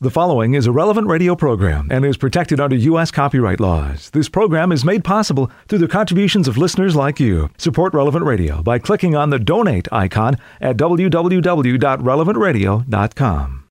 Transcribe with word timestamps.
The 0.00 0.12
following 0.12 0.54
is 0.54 0.68
a 0.68 0.70
relevant 0.70 1.08
radio 1.08 1.34
program 1.34 1.88
and 1.90 2.04
is 2.04 2.16
protected 2.16 2.60
under 2.60 2.76
U.S. 2.76 3.10
copyright 3.10 3.58
laws. 3.58 4.10
This 4.10 4.28
program 4.28 4.70
is 4.70 4.84
made 4.84 5.02
possible 5.02 5.50
through 5.66 5.80
the 5.80 5.88
contributions 5.88 6.46
of 6.46 6.56
listeners 6.56 6.94
like 6.94 7.18
you. 7.18 7.50
Support 7.58 7.94
Relevant 7.94 8.24
Radio 8.24 8.62
by 8.62 8.78
clicking 8.78 9.16
on 9.16 9.30
the 9.30 9.40
donate 9.40 9.88
icon 9.90 10.36
at 10.60 10.76
www.relevantradio.com. 10.76 13.64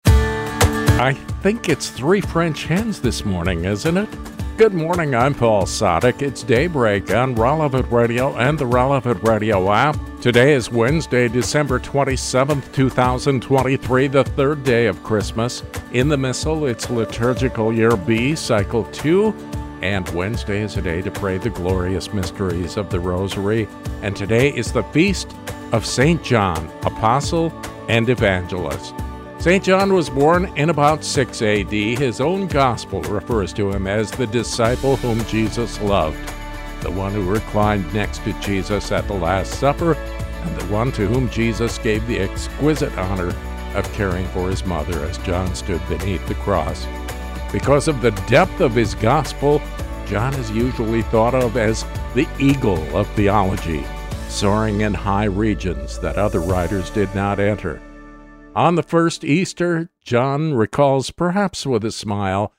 I 0.99 1.13
think 1.41 1.69
it's 1.69 1.89
three 1.91 2.20
French 2.20 2.66
hens 2.66 3.00
this 3.00 3.23
morning, 3.23 3.64
isn't 3.64 3.96
it? 3.96 4.09
Good 4.57 4.73
morning, 4.73 5.13
I'm 5.13 5.35
Paul 5.35 5.65
Sadek. 5.65 6.23
It's 6.23 6.41
daybreak 6.41 7.11
on 7.11 7.35
Relevant 7.35 7.91
Radio 7.91 8.35
and 8.37 8.57
the 8.57 8.65
Relevant 8.65 9.21
Radio 9.21 9.71
app. 9.71 9.95
Today 10.19 10.55
is 10.55 10.71
Wednesday, 10.71 11.27
December 11.27 11.79
27th, 11.79 12.73
2023, 12.73 14.07
the 14.07 14.23
third 14.23 14.63
day 14.63 14.88
of 14.88 15.03
Christmas. 15.03 15.61
In 15.91 16.09
the 16.09 16.17
Missal, 16.17 16.65
it's 16.65 16.89
liturgical 16.89 17.71
year 17.71 17.95
B, 17.95 18.34
cycle 18.34 18.85
2, 18.85 19.31
and 19.84 20.09
Wednesday 20.09 20.63
is 20.63 20.76
a 20.76 20.81
day 20.81 21.03
to 21.03 21.12
pray 21.12 21.37
the 21.37 21.51
glorious 21.51 22.12
mysteries 22.12 22.77
of 22.77 22.89
the 22.89 22.99
Rosary. 22.99 23.67
And 24.01 24.15
today 24.15 24.49
is 24.49 24.71
the 24.71 24.84
feast 24.85 25.35
of 25.71 25.85
St. 25.85 26.23
John, 26.23 26.67
Apostle 26.81 27.53
and 27.89 28.09
Evangelist. 28.09 28.95
St. 29.47 29.63
John 29.63 29.93
was 29.93 30.09
born 30.09 30.51
in 30.57 30.69
about 30.69 31.05
6 31.05 31.41
AD. 31.41 31.71
His 31.71 32.19
own 32.19 32.47
gospel 32.47 32.99
refers 33.03 33.53
to 33.53 33.71
him 33.71 33.87
as 33.87 34.11
the 34.11 34.27
disciple 34.27 34.97
whom 34.97 35.23
Jesus 35.23 35.79
loved, 35.79 36.17
the 36.81 36.91
one 36.91 37.13
who 37.13 37.23
reclined 37.23 37.93
next 37.93 38.25
to 38.25 38.33
Jesus 38.41 38.91
at 38.91 39.07
the 39.07 39.13
Last 39.13 39.53
Supper, 39.53 39.93
and 39.93 40.57
the 40.57 40.65
one 40.65 40.91
to 40.91 41.07
whom 41.07 41.29
Jesus 41.29 41.77
gave 41.77 42.05
the 42.07 42.20
exquisite 42.20 42.91
honor 42.97 43.33
of 43.73 43.89
caring 43.93 44.27
for 44.27 44.49
his 44.49 44.65
mother 44.65 45.05
as 45.05 45.17
John 45.20 45.55
stood 45.55 45.81
beneath 45.87 46.27
the 46.27 46.35
cross. 46.35 46.85
Because 47.53 47.87
of 47.87 48.01
the 48.01 48.11
depth 48.27 48.59
of 48.59 48.75
his 48.75 48.95
gospel, 48.95 49.61
John 50.07 50.34
is 50.34 50.51
usually 50.51 51.04
thought 51.04 51.35
of 51.35 51.55
as 51.55 51.85
the 52.15 52.27
eagle 52.37 52.84
of 52.93 53.07
theology, 53.11 53.85
soaring 54.27 54.82
in 54.82 54.93
high 54.93 55.23
regions 55.23 55.99
that 55.99 56.17
other 56.17 56.41
writers 56.41 56.89
did 56.89 57.15
not 57.15 57.39
enter. 57.39 57.79
On 58.58 58.74
the 58.74 58.82
first 58.82 59.24
Easter, 59.24 59.91
John 60.04 60.55
recalls, 60.55 61.12
perhaps 61.12 61.68
with 61.68 61.86
a 61.86 61.91
smile, 61.91 62.52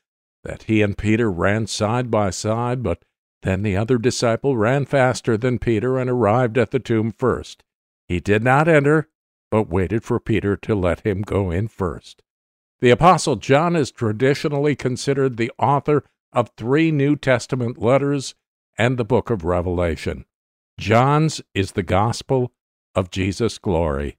that 0.45 0.63
he 0.63 0.81
and 0.81 0.97
Peter 0.97 1.29
ran 1.29 1.67
side 1.67 2.09
by 2.09 2.31
side, 2.31 2.85
but 2.85 3.03
then 3.43 3.65
the 3.65 3.77
other 3.77 3.99
disciple 3.99 4.57
ran 4.57 4.85
faster 4.85 5.37
than 5.37 5.59
Peter 5.59 5.99
and 5.99 6.09
arrived 6.09 6.57
at 6.57 6.71
the 6.71 6.79
tomb 6.79 7.11
first. 7.11 7.65
He 8.07 8.21
did 8.21 8.45
not 8.45 8.69
enter, 8.69 9.09
but 9.51 9.69
waited 9.69 10.05
for 10.05 10.21
Peter 10.21 10.57
to 10.59 10.77
let 10.77 11.01
him 11.01 11.23
go 11.23 11.51
in 11.51 11.67
first. 11.67 12.23
The 12.79 12.91
Apostle 12.91 13.35
John 13.35 13.75
is 13.75 13.91
traditionally 13.91 14.77
considered 14.77 15.37
the 15.37 15.51
author 15.59 16.05
of 16.33 16.53
three 16.57 16.93
New 16.93 17.17
Testament 17.17 17.77
letters 17.77 18.37
and 18.79 18.99
the 18.99 19.05
book 19.05 19.31
of 19.31 19.45
Revelation. 19.45 20.27
John's 20.79 21.41
is 21.55 21.73
the 21.73 21.83
gospel 21.83 22.53
of 22.95 23.11
Jesus' 23.11 23.59
glory. 23.59 24.18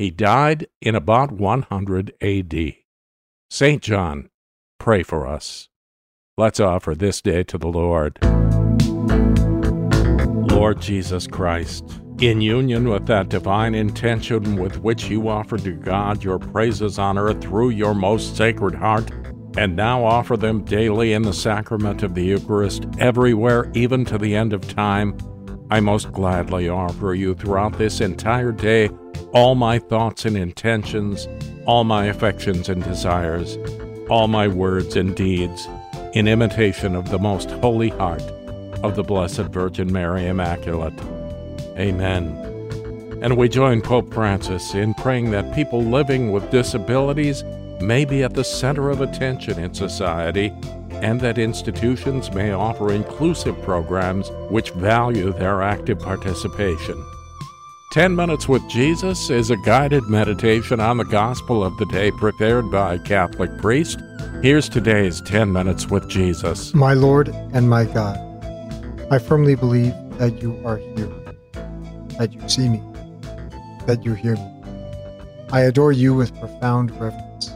He 0.00 0.10
died 0.10 0.66
in 0.80 0.94
about 0.94 1.30
100 1.30 2.14
AD. 2.22 2.74
St. 3.50 3.82
John, 3.82 4.30
pray 4.78 5.02
for 5.02 5.26
us. 5.26 5.68
Let's 6.38 6.58
offer 6.58 6.94
this 6.94 7.20
day 7.20 7.42
to 7.42 7.58
the 7.58 7.68
Lord. 7.68 8.18
Lord 10.50 10.80
Jesus 10.80 11.26
Christ, 11.26 12.00
in 12.18 12.40
union 12.40 12.88
with 12.88 13.04
that 13.08 13.28
divine 13.28 13.74
intention 13.74 14.56
with 14.56 14.78
which 14.78 15.10
you 15.10 15.28
offered 15.28 15.64
to 15.64 15.72
God 15.72 16.24
your 16.24 16.38
praises 16.38 16.98
on 16.98 17.18
earth 17.18 17.42
through 17.42 17.68
your 17.68 17.94
most 17.94 18.38
sacred 18.38 18.76
heart, 18.76 19.10
and 19.58 19.76
now 19.76 20.02
offer 20.02 20.38
them 20.38 20.64
daily 20.64 21.12
in 21.12 21.20
the 21.20 21.34
sacrament 21.34 22.02
of 22.02 22.14
the 22.14 22.24
Eucharist 22.24 22.86
everywhere, 22.98 23.70
even 23.74 24.06
to 24.06 24.16
the 24.16 24.34
end 24.34 24.54
of 24.54 24.66
time, 24.66 25.14
I 25.70 25.80
most 25.80 26.10
gladly 26.10 26.70
offer 26.70 27.12
you 27.12 27.34
throughout 27.34 27.76
this 27.76 28.00
entire 28.00 28.50
day 28.50 28.88
all 29.32 29.54
my 29.54 29.78
thoughts 29.78 30.24
and 30.24 30.36
intentions, 30.36 31.28
all 31.66 31.84
my 31.84 32.06
affections 32.06 32.68
and 32.68 32.82
desires, 32.82 33.56
all 34.08 34.26
my 34.26 34.48
words 34.48 34.96
and 34.96 35.14
deeds, 35.14 35.68
in 36.14 36.26
imitation 36.26 36.96
of 36.96 37.10
the 37.10 37.18
most 37.18 37.50
holy 37.50 37.90
heart 37.90 38.22
of 38.82 38.96
the 38.96 39.04
Blessed 39.04 39.42
Virgin 39.52 39.92
Mary 39.92 40.26
Immaculate. 40.26 40.98
Amen. 41.76 42.36
And 43.22 43.36
we 43.36 43.48
join 43.48 43.82
Pope 43.82 44.12
Francis 44.12 44.74
in 44.74 44.94
praying 44.94 45.30
that 45.30 45.54
people 45.54 45.82
living 45.82 46.32
with 46.32 46.50
disabilities 46.50 47.44
may 47.80 48.04
be 48.04 48.24
at 48.24 48.34
the 48.34 48.44
center 48.44 48.90
of 48.90 49.00
attention 49.00 49.58
in 49.58 49.74
society 49.74 50.52
and 50.90 51.20
that 51.20 51.38
institutions 51.38 52.32
may 52.32 52.50
offer 52.50 52.92
inclusive 52.92 53.60
programs 53.62 54.30
which 54.50 54.70
value 54.70 55.32
their 55.32 55.62
active 55.62 55.98
participation. 56.00 57.02
10 57.90 58.14
Minutes 58.14 58.48
with 58.48 58.68
Jesus 58.68 59.30
is 59.30 59.50
a 59.50 59.56
guided 59.56 60.04
meditation 60.04 60.78
on 60.78 60.96
the 60.96 61.04
gospel 61.04 61.64
of 61.64 61.76
the 61.76 61.86
day 61.86 62.12
prepared 62.12 62.70
by 62.70 62.96
Catholic 62.98 63.58
priest. 63.58 63.98
Here's 64.42 64.68
today's 64.68 65.20
10 65.22 65.52
Minutes 65.52 65.88
with 65.88 66.08
Jesus. 66.08 66.72
My 66.72 66.94
Lord 66.94 67.30
and 67.52 67.68
my 67.68 67.86
God, 67.86 68.16
I 69.10 69.18
firmly 69.18 69.56
believe 69.56 69.92
that 70.18 70.40
you 70.40 70.56
are 70.64 70.76
here, 70.76 71.10
that 72.16 72.32
you 72.32 72.48
see 72.48 72.68
me, 72.68 72.80
that 73.86 74.04
you 74.04 74.14
hear 74.14 74.36
me. 74.36 74.62
I 75.50 75.62
adore 75.62 75.90
you 75.90 76.14
with 76.14 76.38
profound 76.38 76.92
reverence. 76.92 77.50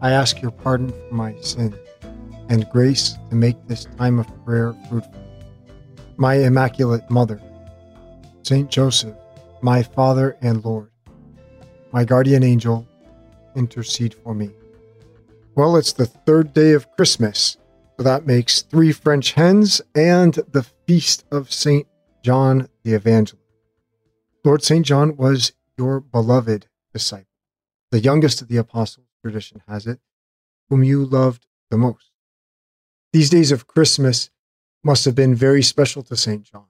I 0.00 0.12
ask 0.12 0.40
your 0.42 0.52
pardon 0.52 0.90
for 0.90 1.12
my 1.12 1.34
sin 1.40 1.76
and 2.50 2.70
grace 2.70 3.18
to 3.30 3.34
make 3.34 3.56
this 3.66 3.86
time 3.98 4.20
of 4.20 4.44
prayer 4.44 4.76
fruitful. 4.88 5.12
My 6.18 6.34
Immaculate 6.34 7.10
Mother, 7.10 7.42
Saint 8.44 8.70
Joseph, 8.70 9.16
my 9.64 9.82
Father 9.82 10.36
and 10.42 10.62
Lord, 10.62 10.90
my 11.90 12.04
guardian 12.04 12.42
angel, 12.42 12.86
intercede 13.56 14.12
for 14.12 14.34
me. 14.34 14.50
Well, 15.54 15.76
it's 15.76 15.94
the 15.94 16.04
third 16.04 16.52
day 16.52 16.72
of 16.72 16.94
Christmas, 16.96 17.56
so 17.96 18.02
that 18.02 18.26
makes 18.26 18.60
three 18.60 18.92
French 18.92 19.32
hens 19.32 19.80
and 19.94 20.34
the 20.52 20.66
feast 20.86 21.24
of 21.32 21.50
St. 21.50 21.86
John 22.22 22.68
the 22.82 22.92
Evangelist. 22.92 23.42
Lord 24.44 24.62
St. 24.62 24.84
John 24.84 25.16
was 25.16 25.52
your 25.78 25.98
beloved 25.98 26.66
disciple, 26.92 27.32
the 27.90 28.00
youngest 28.00 28.42
of 28.42 28.48
the 28.48 28.58
apostles, 28.58 29.06
tradition 29.22 29.62
has 29.66 29.86
it, 29.86 29.98
whom 30.68 30.84
you 30.84 31.06
loved 31.06 31.46
the 31.70 31.78
most. 31.78 32.10
These 33.14 33.30
days 33.30 33.50
of 33.50 33.66
Christmas 33.66 34.28
must 34.82 35.06
have 35.06 35.14
been 35.14 35.34
very 35.34 35.62
special 35.62 36.02
to 36.02 36.18
St. 36.18 36.42
John, 36.42 36.66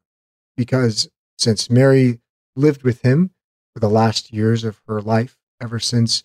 because 0.56 1.08
since 1.36 1.68
Mary 1.68 2.20
lived 2.56 2.82
with 2.82 3.02
him 3.02 3.30
for 3.72 3.80
the 3.80 3.88
last 3.88 4.32
years 4.32 4.64
of 4.64 4.80
her 4.86 5.00
life, 5.00 5.36
ever 5.60 5.78
since 5.78 6.24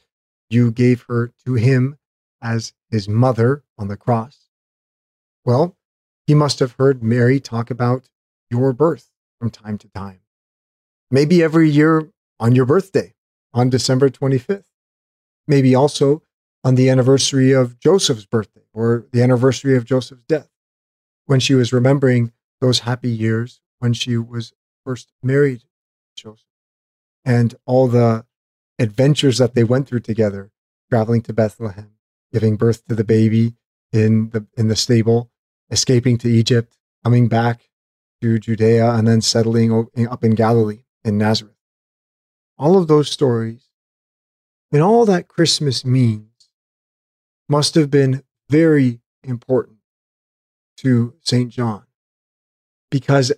you 0.49 0.71
gave 0.71 1.03
her 1.03 1.31
to 1.45 1.53
him 1.55 1.97
as 2.41 2.73
his 2.89 3.07
mother 3.07 3.63
on 3.77 3.87
the 3.87 3.97
cross. 3.97 4.49
Well, 5.45 5.77
he 6.27 6.33
must 6.35 6.59
have 6.59 6.73
heard 6.73 7.03
Mary 7.03 7.39
talk 7.39 7.71
about 7.71 8.09
your 8.49 8.73
birth 8.73 9.09
from 9.39 9.49
time 9.49 9.77
to 9.79 9.89
time. 9.89 10.19
Maybe 11.11 11.41
every 11.41 11.69
year 11.69 12.09
on 12.39 12.55
your 12.55 12.65
birthday, 12.65 13.15
on 13.53 13.69
December 13.69 14.09
25th. 14.09 14.65
Maybe 15.47 15.73
also 15.73 16.21
on 16.63 16.75
the 16.75 16.89
anniversary 16.89 17.51
of 17.51 17.79
Joseph's 17.79 18.25
birthday 18.25 18.65
or 18.73 19.05
the 19.11 19.23
anniversary 19.23 19.75
of 19.75 19.85
Joseph's 19.85 20.23
death, 20.23 20.49
when 21.25 21.39
she 21.39 21.55
was 21.55 21.73
remembering 21.73 22.31
those 22.61 22.79
happy 22.79 23.09
years 23.09 23.61
when 23.79 23.93
she 23.93 24.17
was 24.17 24.53
first 24.85 25.11
married 25.23 25.63
Joseph 26.19 26.45
and 27.25 27.55
all 27.65 27.87
the 27.87 28.25
adventures 28.77 29.37
that 29.37 29.55
they 29.55 29.63
went 29.63 29.87
through 29.87 29.99
together, 29.99 30.51
traveling 30.89 31.21
to 31.23 31.33
Bethlehem, 31.33 31.91
giving 32.31 32.55
birth 32.55 32.85
to 32.87 32.95
the 32.95 33.03
baby 33.03 33.55
in 33.91 34.29
the 34.29 34.45
in 34.57 34.67
the 34.67 34.75
stable, 34.75 35.31
escaping 35.69 36.17
to 36.19 36.29
Egypt, 36.29 36.77
coming 37.03 37.27
back 37.27 37.69
to 38.21 38.39
Judea, 38.39 38.91
and 38.91 39.07
then 39.07 39.21
settling 39.21 39.87
up 40.09 40.23
in 40.23 40.35
Galilee 40.35 40.83
in 41.03 41.17
Nazareth. 41.17 41.55
All 42.57 42.77
of 42.77 42.87
those 42.87 43.09
stories 43.09 43.69
and 44.71 44.81
all 44.81 45.05
that 45.05 45.27
Christmas 45.27 45.83
means 45.85 46.49
must 47.47 47.75
have 47.75 47.89
been 47.89 48.23
very 48.49 49.01
important 49.23 49.77
to 50.77 51.13
St. 51.21 51.49
John 51.49 51.83
because 52.91 53.31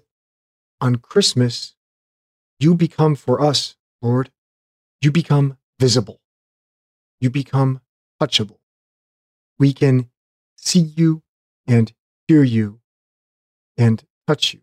on 0.80 0.96
Christmas, 0.96 1.76
you 2.62 2.76
become 2.76 3.16
for 3.16 3.42
us, 3.42 3.76
Lord, 4.02 4.32
you 5.02 5.12
become 5.12 5.58
visible. 5.80 6.22
You 7.20 7.30
become 7.30 7.82
touchable. 8.22 8.60
We 9.58 9.74
can 9.74 10.10
see 10.58 10.80
you 10.80 11.24
and 11.68 11.94
hear 12.28 12.44
you 12.44 12.80
and 13.78 14.04
touch 14.28 14.54
you. 14.54 14.62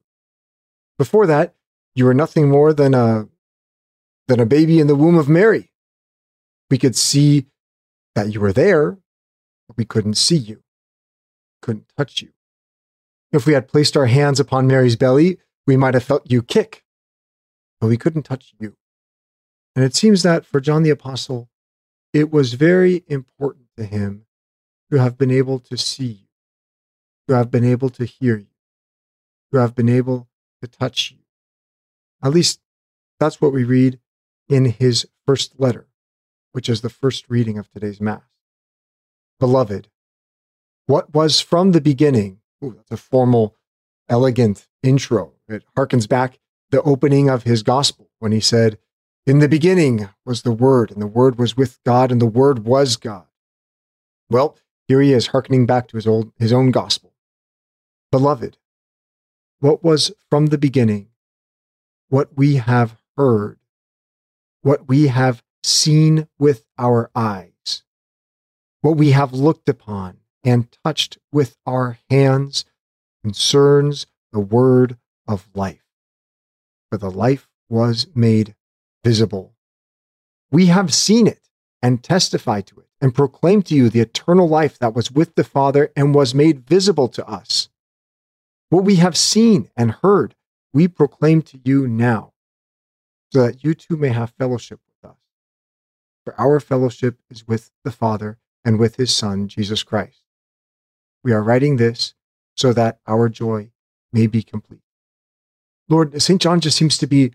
Before 0.97 1.27
that, 1.27 1.55
you 1.95 2.05
were 2.05 2.15
nothing 2.15 2.49
more 2.49 2.73
than 2.73 2.95
a, 2.95 3.29
than 4.27 4.41
a 4.41 4.47
baby 4.47 4.81
in 4.81 4.87
the 4.87 4.97
womb 4.97 5.17
of 5.17 5.29
Mary. 5.29 5.73
We 6.71 6.79
could 6.79 6.97
see 6.97 7.47
that 8.15 8.33
you 8.33 8.41
were 8.41 8.53
there, 8.53 8.99
but 9.67 9.77
we 9.77 9.85
couldn't 9.85 10.15
see 10.15 10.37
you, 10.37 10.63
couldn't 11.63 11.91
touch 11.97 12.23
you. 12.23 12.31
If 13.33 13.47
we 13.47 13.53
had 13.53 13.69
placed 13.69 13.97
our 13.97 14.07
hands 14.07 14.41
upon 14.41 14.67
Mary's 14.67 14.97
belly, 14.97 15.39
we 15.67 15.77
might 15.77 15.95
have 15.95 16.05
felt 16.05 16.31
you 16.31 16.43
kick, 16.43 16.85
but 17.81 17.89
we 17.89 17.97
couldn't 17.97 18.25
touch 18.25 18.55
you. 18.59 18.77
And 19.75 19.85
it 19.85 19.95
seems 19.95 20.23
that 20.23 20.45
for 20.45 20.61
John 20.61 20.83
the 20.83 20.91
Apostle, 20.91 21.49
it 22.13 22.33
was 22.33 22.55
very 22.55 23.05
important 23.07 23.67
to 23.77 23.85
him 23.85 24.27
to 24.91 24.99
have 24.99 25.19
been 25.19 25.31
able 25.31 25.59
to 25.61 25.77
see 25.77 26.07
you, 26.07 26.29
to 27.29 27.37
have 27.37 27.51
been 27.51 27.65
able 27.65 27.91
to 27.91 28.05
hear 28.05 28.37
you, 28.37 28.47
to 29.53 29.61
have 29.61 29.75
been 29.75 29.89
able 29.89 30.29
to 30.63 30.69
touch 30.69 31.13
you. 31.13 31.19
At 32.23 32.33
least 32.33 32.61
that's 33.21 33.41
what 33.41 33.53
we 33.53 33.65
read 33.65 34.01
in 34.49 34.65
his 34.65 35.07
first 35.27 35.61
letter, 35.61 35.87
which 36.53 36.69
is 36.69 36.81
the 36.81 36.91
first 36.91 37.27
reading 37.29 37.59
of 37.59 37.71
today's 37.71 38.01
Mass. 38.01 38.23
Beloved, 39.39 39.89
what 40.87 41.15
was 41.15 41.41
from 41.41 41.73
the 41.73 41.81
beginning, 41.81 42.41
ooh, 42.65 42.73
that's 42.75 42.91
a 42.91 42.97
formal, 42.97 43.55
elegant 44.09 44.67
intro. 44.83 45.35
It 45.49 45.65
harkens 45.77 46.09
back 46.09 46.41
the 46.71 46.83
opening 46.83 47.29
of 47.29 47.45
his 47.45 47.63
gospel 47.63 48.11
when 48.19 48.33
he 48.33 48.41
said, 48.41 48.79
In 49.27 49.39
the 49.39 49.49
beginning 49.49 50.09
was 50.25 50.43
the 50.43 50.53
Word, 50.53 50.91
and 50.91 51.01
the 51.01 51.07
Word 51.07 51.39
was 51.39 51.57
with 51.57 51.79
God, 51.85 52.13
and 52.13 52.21
the 52.21 52.27
Word 52.27 52.65
was 52.65 52.97
God. 52.97 53.27
Well, 54.31 54.57
here 54.87 55.01
he 55.01 55.13
is, 55.13 55.29
hearkening 55.29 55.67
back 55.67 55.89
to 55.89 55.97
his 55.97 56.07
old 56.07 56.33
his 56.39 56.53
own 56.53 56.71
gospel. 56.71 57.13
Beloved, 58.11 58.57
what 59.61 59.83
was 59.83 60.13
from 60.31 60.47
the 60.47 60.59
beginning, 60.59 61.09
what 62.09 62.37
we 62.37 62.57
have 62.57 62.97
heard, 63.17 63.59
what 64.63 64.89
we 64.89 65.09
have 65.09 65.43
seen 65.63 66.29
with 66.39 66.65
our 66.79 67.11
eyes, 67.15 67.83
what 68.81 68.97
we 68.97 69.11
have 69.11 69.33
looked 69.33 69.69
upon 69.69 70.19
and 70.45 70.75
touched 70.85 71.19
with 71.33 71.57
our 71.67 71.99
hands 72.09 72.65
concerns 73.23 74.07
the 74.33 74.41
word 74.41 74.97
of 75.27 75.49
life. 75.55 75.88
For 76.91 76.99
the 76.99 77.11
life 77.11 77.49
was 77.69 78.07
made 78.15 78.55
visible. 79.05 79.55
We 80.51 80.67
have 80.67 80.95
seen 80.95 81.27
it 81.27 81.49
and 81.83 82.03
testify 82.03 82.63
to 82.63 82.81
it 82.81 82.89
and 83.01 83.15
proclaim 83.15 83.63
to 83.63 83.75
you 83.75 83.89
the 83.89 84.01
eternal 84.01 84.49
life 84.49 84.79
that 84.79 84.95
was 84.95 85.11
with 85.11 85.35
the 85.35 85.45
Father 85.45 85.93
and 85.95 86.15
was 86.15 86.35
made 86.35 86.67
visible 86.67 87.09
to 87.09 87.27
us. 87.29 87.69
What 88.71 88.85
we 88.85 88.97
have 88.97 89.17
seen 89.17 89.71
and 89.77 89.93
heard, 90.03 90.35
we 90.73 90.89
proclaim 90.89 91.43
to 91.43 91.61
you 91.65 91.87
now, 91.87 92.33
so 93.33 93.47
that 93.47 93.65
you 93.65 93.75
too 93.75 93.97
may 93.97 94.09
have 94.09 94.33
fellowship 94.39 94.81
with 94.87 95.11
us. 95.11 95.17
For 96.25 96.39
our 96.41 96.61
fellowship 96.61 97.21
is 97.31 97.47
with 97.47 97.71
the 97.85 97.93
Father 97.93 98.39
and 98.65 98.79
with 98.79 98.97
his 98.97 99.15
Son, 99.15 99.49
Jesus 99.49 99.83
Christ. 99.83 100.23
We 101.23 101.33
are 101.33 101.43
writing 101.43 101.77
this 101.77 102.15
so 102.57 102.73
that 102.73 102.99
our 103.07 103.29
joy 103.29 103.71
may 104.13 104.27
be 104.27 104.43
complete. 104.43 104.81
Lord, 105.89 106.21
St. 106.21 106.41
John 106.41 106.61
just 106.61 106.77
seems 106.77 106.99
to 106.99 107.07
be 107.07 107.33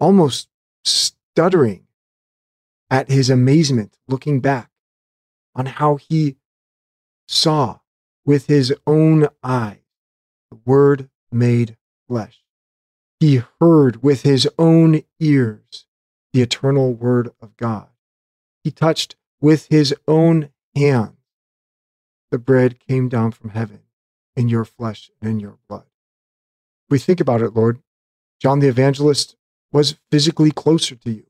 almost 0.00 0.48
stuttering 0.84 1.86
at 2.90 3.10
his 3.10 3.30
amazement 3.30 3.96
looking 4.08 4.40
back 4.40 4.70
on 5.54 5.66
how 5.66 5.96
he 5.96 6.36
saw 7.28 7.78
with 8.24 8.46
his 8.46 8.74
own 8.86 9.28
eyes 9.42 9.78
the 10.50 10.58
Word 10.64 11.08
made 11.30 11.76
flesh. 12.08 12.44
He 13.20 13.42
heard 13.60 14.02
with 14.02 14.22
his 14.22 14.48
own 14.58 15.02
ears 15.20 15.86
the 16.32 16.42
eternal 16.42 16.92
Word 16.92 17.30
of 17.40 17.56
God. 17.56 17.88
He 18.64 18.70
touched 18.70 19.16
with 19.40 19.66
his 19.68 19.94
own 20.06 20.50
hand 20.74 21.16
the 22.32 22.38
bread 22.38 22.80
came 22.80 23.08
down 23.08 23.30
from 23.30 23.50
heaven 23.50 23.80
in 24.34 24.48
your 24.48 24.64
flesh 24.64 25.10
and 25.20 25.30
in 25.30 25.40
your 25.40 25.58
blood. 25.68 25.84
We 26.92 26.98
think 26.98 27.20
about 27.20 27.40
it, 27.40 27.56
Lord. 27.56 27.80
John 28.38 28.58
the 28.58 28.68
Evangelist 28.68 29.34
was 29.72 29.96
physically 30.10 30.50
closer 30.50 30.94
to 30.94 31.10
you 31.10 31.24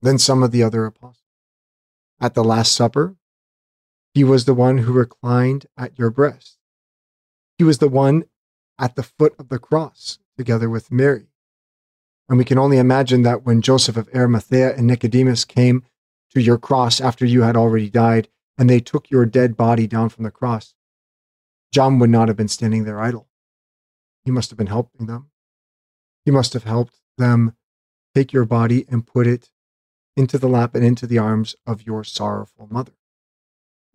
than 0.00 0.16
some 0.16 0.42
of 0.42 0.52
the 0.52 0.62
other 0.62 0.86
apostles. 0.86 1.18
At 2.18 2.32
the 2.32 2.42
Last 2.42 2.74
Supper, 2.74 3.14
he 4.14 4.24
was 4.24 4.46
the 4.46 4.54
one 4.54 4.78
who 4.78 4.94
reclined 4.94 5.66
at 5.76 5.98
your 5.98 6.08
breast. 6.08 6.56
He 7.58 7.64
was 7.64 7.76
the 7.76 7.90
one 7.90 8.24
at 8.78 8.96
the 8.96 9.02
foot 9.02 9.34
of 9.38 9.50
the 9.50 9.58
cross 9.58 10.18
together 10.34 10.70
with 10.70 10.90
Mary. 10.90 11.26
And 12.30 12.38
we 12.38 12.46
can 12.46 12.56
only 12.56 12.78
imagine 12.78 13.20
that 13.20 13.44
when 13.44 13.60
Joseph 13.60 13.98
of 13.98 14.08
Arimathea 14.14 14.74
and 14.74 14.86
Nicodemus 14.86 15.44
came 15.44 15.84
to 16.30 16.40
your 16.40 16.56
cross 16.56 17.02
after 17.02 17.26
you 17.26 17.42
had 17.42 17.54
already 17.54 17.90
died, 17.90 18.28
and 18.56 18.70
they 18.70 18.80
took 18.80 19.10
your 19.10 19.26
dead 19.26 19.58
body 19.58 19.86
down 19.86 20.08
from 20.08 20.24
the 20.24 20.30
cross, 20.30 20.72
John 21.70 21.98
would 21.98 22.08
not 22.08 22.28
have 22.28 22.36
been 22.38 22.48
standing 22.48 22.84
there 22.84 23.02
idle. 23.02 23.28
He 24.24 24.30
must 24.30 24.50
have 24.50 24.56
been 24.56 24.66
helping 24.68 25.06
them. 25.06 25.30
He 26.24 26.30
must 26.30 26.52
have 26.54 26.64
helped 26.64 27.00
them 27.18 27.54
take 28.14 28.32
your 28.32 28.44
body 28.44 28.86
and 28.88 29.06
put 29.06 29.26
it 29.26 29.50
into 30.16 30.38
the 30.38 30.48
lap 30.48 30.74
and 30.74 30.84
into 30.84 31.06
the 31.06 31.18
arms 31.18 31.56
of 31.66 31.86
your 31.86 32.04
sorrowful 32.04 32.68
mother. 32.70 32.94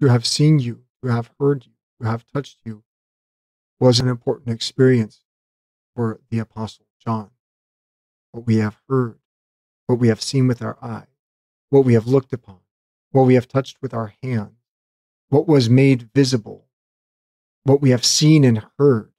To 0.02 0.08
have 0.08 0.26
seen 0.26 0.60
you, 0.60 0.84
to 1.04 1.10
have 1.12 1.32
heard 1.40 1.66
you, 1.66 1.74
to 2.02 2.08
have 2.08 2.26
touched 2.32 2.60
you 2.64 2.84
was 3.80 4.00
an 4.00 4.08
important 4.08 4.54
experience 4.54 5.24
for 5.96 6.20
the 6.30 6.40
Apostle 6.40 6.86
John. 7.04 7.32
What 8.32 8.46
we 8.46 8.58
have 8.58 8.78
heard, 8.88 9.20
what 9.88 10.00
we 10.00 10.10
have 10.10 10.22
seen 10.22 10.48
with 10.48 10.62
our 10.62 10.78
eyes, 10.82 11.08
what 11.70 11.86
we 11.86 11.94
have 11.94 12.08
looked 12.08 12.34
upon, 12.34 12.60
what 13.12 13.24
we 13.24 13.34
have 13.36 13.48
touched 13.48 13.82
with 13.82 13.94
our 13.94 14.14
hands, 14.22 14.58
what 15.30 15.48
was 15.48 15.70
made 15.70 16.10
visible, 16.14 16.68
what 17.64 17.82
we 17.82 17.90
have 17.92 18.06
seen 18.06 18.44
and 18.44 18.66
heard. 18.78 19.12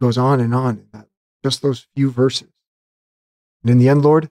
Goes 0.00 0.18
on 0.18 0.40
and 0.40 0.54
on 0.54 0.78
in 0.78 0.86
that 0.92 1.08
just 1.44 1.62
those 1.62 1.86
few 1.94 2.10
verses. 2.10 2.48
And 3.62 3.70
in 3.70 3.78
the 3.78 3.88
end, 3.88 4.02
Lord, 4.02 4.30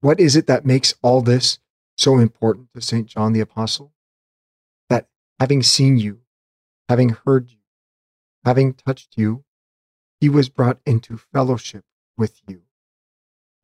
what 0.00 0.18
is 0.18 0.34
it 0.34 0.46
that 0.46 0.66
makes 0.66 0.94
all 1.02 1.20
this 1.20 1.58
so 1.96 2.18
important 2.18 2.68
to 2.74 2.80
St. 2.80 3.06
John 3.06 3.32
the 3.32 3.40
Apostle? 3.40 3.92
That 4.88 5.08
having 5.38 5.62
seen 5.62 5.98
you, 5.98 6.20
having 6.88 7.10
heard 7.10 7.50
you, 7.50 7.58
having 8.44 8.72
touched 8.72 9.16
you, 9.16 9.44
he 10.20 10.28
was 10.28 10.48
brought 10.48 10.78
into 10.86 11.16
fellowship 11.16 11.84
with 12.16 12.40
you. 12.48 12.62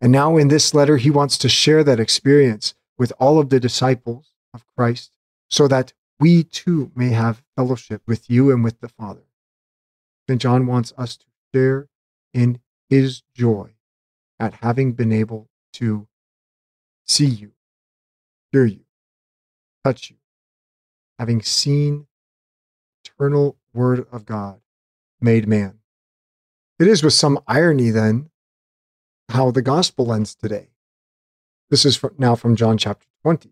And 0.00 0.12
now 0.12 0.36
in 0.36 0.48
this 0.48 0.74
letter, 0.74 0.96
he 0.96 1.10
wants 1.10 1.38
to 1.38 1.48
share 1.48 1.82
that 1.84 2.00
experience 2.00 2.74
with 2.98 3.12
all 3.18 3.38
of 3.38 3.48
the 3.48 3.60
disciples 3.60 4.34
of 4.52 4.64
Christ 4.76 5.10
so 5.48 5.68
that 5.68 5.92
we 6.20 6.44
too 6.44 6.90
may 6.94 7.10
have 7.10 7.42
fellowship 7.56 8.02
with 8.06 8.28
you 8.28 8.50
and 8.50 8.62
with 8.62 8.80
the 8.80 8.88
Father. 8.88 9.27
St. 10.28 10.40
John 10.42 10.66
wants 10.66 10.92
us 10.98 11.16
to 11.16 11.24
share 11.54 11.88
in 12.34 12.60
his 12.90 13.22
joy 13.34 13.70
at 14.38 14.54
having 14.54 14.92
been 14.92 15.10
able 15.10 15.48
to 15.74 16.06
see 17.06 17.24
you, 17.26 17.52
hear 18.52 18.66
you, 18.66 18.84
touch 19.84 20.10
you, 20.10 20.16
having 21.18 21.40
seen 21.40 22.06
eternal 23.04 23.56
Word 23.72 24.06
of 24.12 24.26
God 24.26 24.60
made 25.18 25.48
man. 25.48 25.78
It 26.78 26.86
is 26.86 27.02
with 27.02 27.14
some 27.14 27.38
irony, 27.46 27.90
then, 27.90 28.28
how 29.30 29.50
the 29.50 29.62
gospel 29.62 30.12
ends 30.12 30.34
today. 30.34 30.68
This 31.70 31.86
is 31.86 31.96
from, 31.96 32.14
now 32.18 32.34
from 32.34 32.54
John 32.54 32.76
chapter 32.76 33.06
20, 33.22 33.50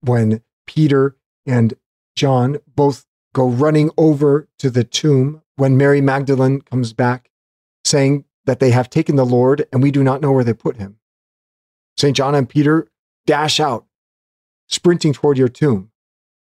when 0.00 0.42
Peter 0.66 1.16
and 1.44 1.74
John 2.14 2.58
both 2.74 3.06
go 3.34 3.46
running 3.46 3.90
over 3.98 4.48
to 4.58 4.70
the 4.70 4.84
tomb 4.84 5.42
when 5.56 5.76
Mary 5.76 6.00
Magdalene 6.00 6.60
comes 6.60 6.92
back 6.92 7.30
saying 7.84 8.24
that 8.44 8.60
they 8.60 8.70
have 8.70 8.88
taken 8.88 9.16
the 9.16 9.26
Lord 9.26 9.66
and 9.72 9.82
we 9.82 9.90
do 9.90 10.04
not 10.04 10.20
know 10.20 10.32
where 10.32 10.44
they 10.44 10.54
put 10.54 10.76
him. 10.76 10.98
St. 11.96 12.16
John 12.16 12.34
and 12.34 12.48
Peter 12.48 12.88
dash 13.26 13.58
out, 13.58 13.86
sprinting 14.68 15.12
toward 15.12 15.38
your 15.38 15.48
tomb. 15.48 15.90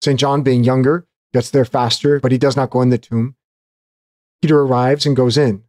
St. 0.01 0.19
John, 0.19 0.41
being 0.43 0.63
younger, 0.63 1.07
gets 1.33 1.49
there 1.49 1.65
faster, 1.65 2.19
but 2.19 2.31
he 2.31 2.37
does 2.37 2.55
not 2.55 2.69
go 2.69 2.81
in 2.81 2.89
the 2.89 2.97
tomb. 2.97 3.35
Peter 4.41 4.59
arrives 4.59 5.05
and 5.05 5.15
goes 5.15 5.37
in, 5.37 5.63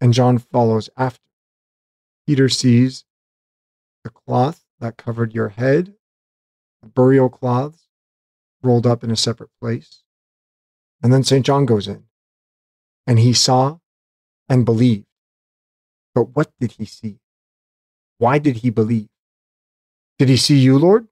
and 0.00 0.12
John 0.12 0.38
follows 0.38 0.90
after. 0.96 1.22
Peter 2.26 2.48
sees 2.48 3.04
the 4.04 4.10
cloth 4.10 4.64
that 4.78 4.96
covered 4.96 5.34
your 5.34 5.48
head, 5.48 5.94
the 6.82 6.88
burial 6.88 7.28
cloths 7.28 7.88
rolled 8.62 8.86
up 8.86 9.02
in 9.02 9.10
a 9.10 9.16
separate 9.16 9.50
place. 9.60 10.02
And 11.02 11.12
then 11.12 11.24
St. 11.24 11.44
John 11.44 11.64
goes 11.64 11.88
in, 11.88 12.04
and 13.06 13.18
he 13.18 13.32
saw 13.32 13.78
and 14.48 14.64
believed. 14.64 15.06
But 16.14 16.36
what 16.36 16.52
did 16.60 16.72
he 16.72 16.84
see? 16.86 17.20
Why 18.18 18.38
did 18.38 18.58
he 18.58 18.70
believe? 18.70 19.08
Did 20.18 20.28
he 20.28 20.36
see 20.36 20.58
you, 20.58 20.78
Lord? 20.78 21.08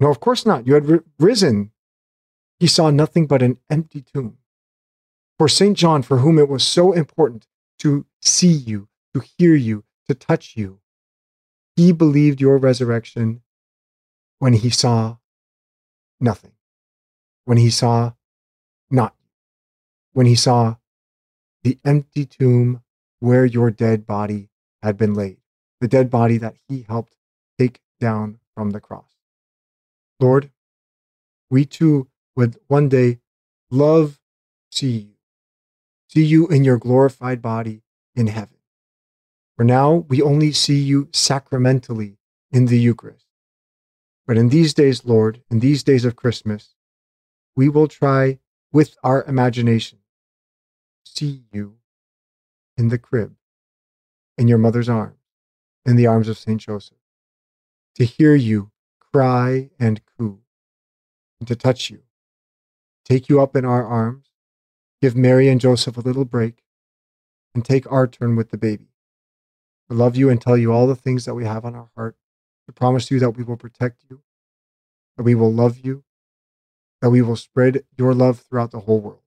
No, 0.00 0.10
of 0.10 0.20
course 0.20 0.46
not. 0.46 0.66
You 0.66 0.74
had 0.74 1.02
risen. 1.18 1.72
He 2.60 2.66
saw 2.66 2.90
nothing 2.90 3.26
but 3.26 3.42
an 3.42 3.58
empty 3.70 4.02
tomb. 4.02 4.38
For 5.38 5.48
St. 5.48 5.76
John, 5.76 6.02
for 6.02 6.18
whom 6.18 6.38
it 6.38 6.48
was 6.48 6.64
so 6.64 6.92
important 6.92 7.46
to 7.80 8.06
see 8.20 8.52
you, 8.52 8.88
to 9.14 9.22
hear 9.38 9.54
you, 9.54 9.84
to 10.08 10.14
touch 10.14 10.56
you, 10.56 10.80
he 11.76 11.92
believed 11.92 12.40
your 12.40 12.58
resurrection 12.58 13.42
when 14.38 14.54
he 14.54 14.70
saw 14.70 15.18
nothing. 16.20 16.52
when 17.44 17.58
he 17.58 17.70
saw 17.70 18.12
not 18.90 19.14
when 20.12 20.26
he 20.26 20.34
saw 20.36 20.76
the 21.62 21.78
empty 21.84 22.24
tomb 22.24 22.82
where 23.20 23.44
your 23.44 23.70
dead 23.70 24.06
body 24.06 24.48
had 24.82 24.96
been 24.96 25.14
laid, 25.14 25.38
the 25.80 25.88
dead 25.88 26.10
body 26.10 26.36
that 26.38 26.56
he 26.68 26.84
helped 26.88 27.16
take 27.58 27.80
down 28.00 28.38
from 28.54 28.70
the 28.70 28.80
cross. 28.80 29.16
Lord, 30.18 30.50
we 31.50 31.64
too 31.64 32.08
would 32.34 32.56
one 32.66 32.88
day 32.88 33.20
love 33.70 34.20
see 34.70 34.90
you, 34.90 35.14
see 36.08 36.24
you 36.24 36.48
in 36.48 36.64
your 36.64 36.78
glorified 36.78 37.40
body 37.40 37.82
in 38.14 38.26
heaven. 38.26 38.56
For 39.56 39.64
now, 39.64 40.06
we 40.08 40.22
only 40.22 40.52
see 40.52 40.78
you 40.78 41.08
sacramentally 41.12 42.16
in 42.50 42.66
the 42.66 42.78
Eucharist. 42.78 43.26
But 44.26 44.38
in 44.38 44.48
these 44.48 44.74
days, 44.74 45.04
Lord, 45.04 45.42
in 45.50 45.60
these 45.60 45.82
days 45.82 46.04
of 46.04 46.16
Christmas, 46.16 46.74
we 47.54 47.68
will 47.68 47.88
try 47.88 48.38
with 48.72 48.96
our 49.04 49.24
imagination 49.24 49.98
see 51.04 51.44
you 51.52 51.76
in 52.76 52.88
the 52.88 52.98
crib, 52.98 53.34
in 54.38 54.48
your 54.48 54.58
mother's 54.58 54.88
arms, 54.88 55.18
in 55.84 55.96
the 55.96 56.06
arms 56.06 56.28
of 56.28 56.38
St. 56.38 56.60
Joseph, 56.60 56.98
to 57.96 58.04
hear 58.04 58.34
you 58.34 58.70
cry 59.12 59.70
and 59.78 60.00
coo, 60.18 60.40
and 61.40 61.48
to 61.48 61.56
touch 61.56 61.90
you, 61.90 62.02
take 63.04 63.28
you 63.28 63.40
up 63.40 63.54
in 63.54 63.64
our 63.64 63.84
arms, 63.84 64.26
give 65.00 65.16
Mary 65.16 65.48
and 65.48 65.60
Joseph 65.60 65.96
a 65.96 66.00
little 66.00 66.24
break, 66.24 66.62
and 67.54 67.64
take 67.64 67.90
our 67.90 68.06
turn 68.06 68.36
with 68.36 68.50
the 68.50 68.56
baby. 68.56 68.88
To 69.90 69.96
love 69.96 70.16
you 70.16 70.30
and 70.30 70.40
tell 70.40 70.56
you 70.56 70.72
all 70.72 70.86
the 70.86 70.96
things 70.96 71.24
that 71.26 71.34
we 71.34 71.44
have 71.44 71.64
on 71.64 71.74
our 71.74 71.90
heart, 71.94 72.16
to 72.66 72.72
promise 72.72 73.10
you 73.10 73.18
that 73.18 73.30
we 73.30 73.42
will 73.42 73.56
protect 73.56 74.04
you, 74.08 74.22
that 75.16 75.24
we 75.24 75.34
will 75.34 75.52
love 75.52 75.78
you, 75.78 76.04
that 77.02 77.10
we 77.10 77.20
will 77.20 77.36
spread 77.36 77.84
your 77.98 78.14
love 78.14 78.40
throughout 78.40 78.70
the 78.70 78.80
whole 78.80 79.00
world. 79.00 79.18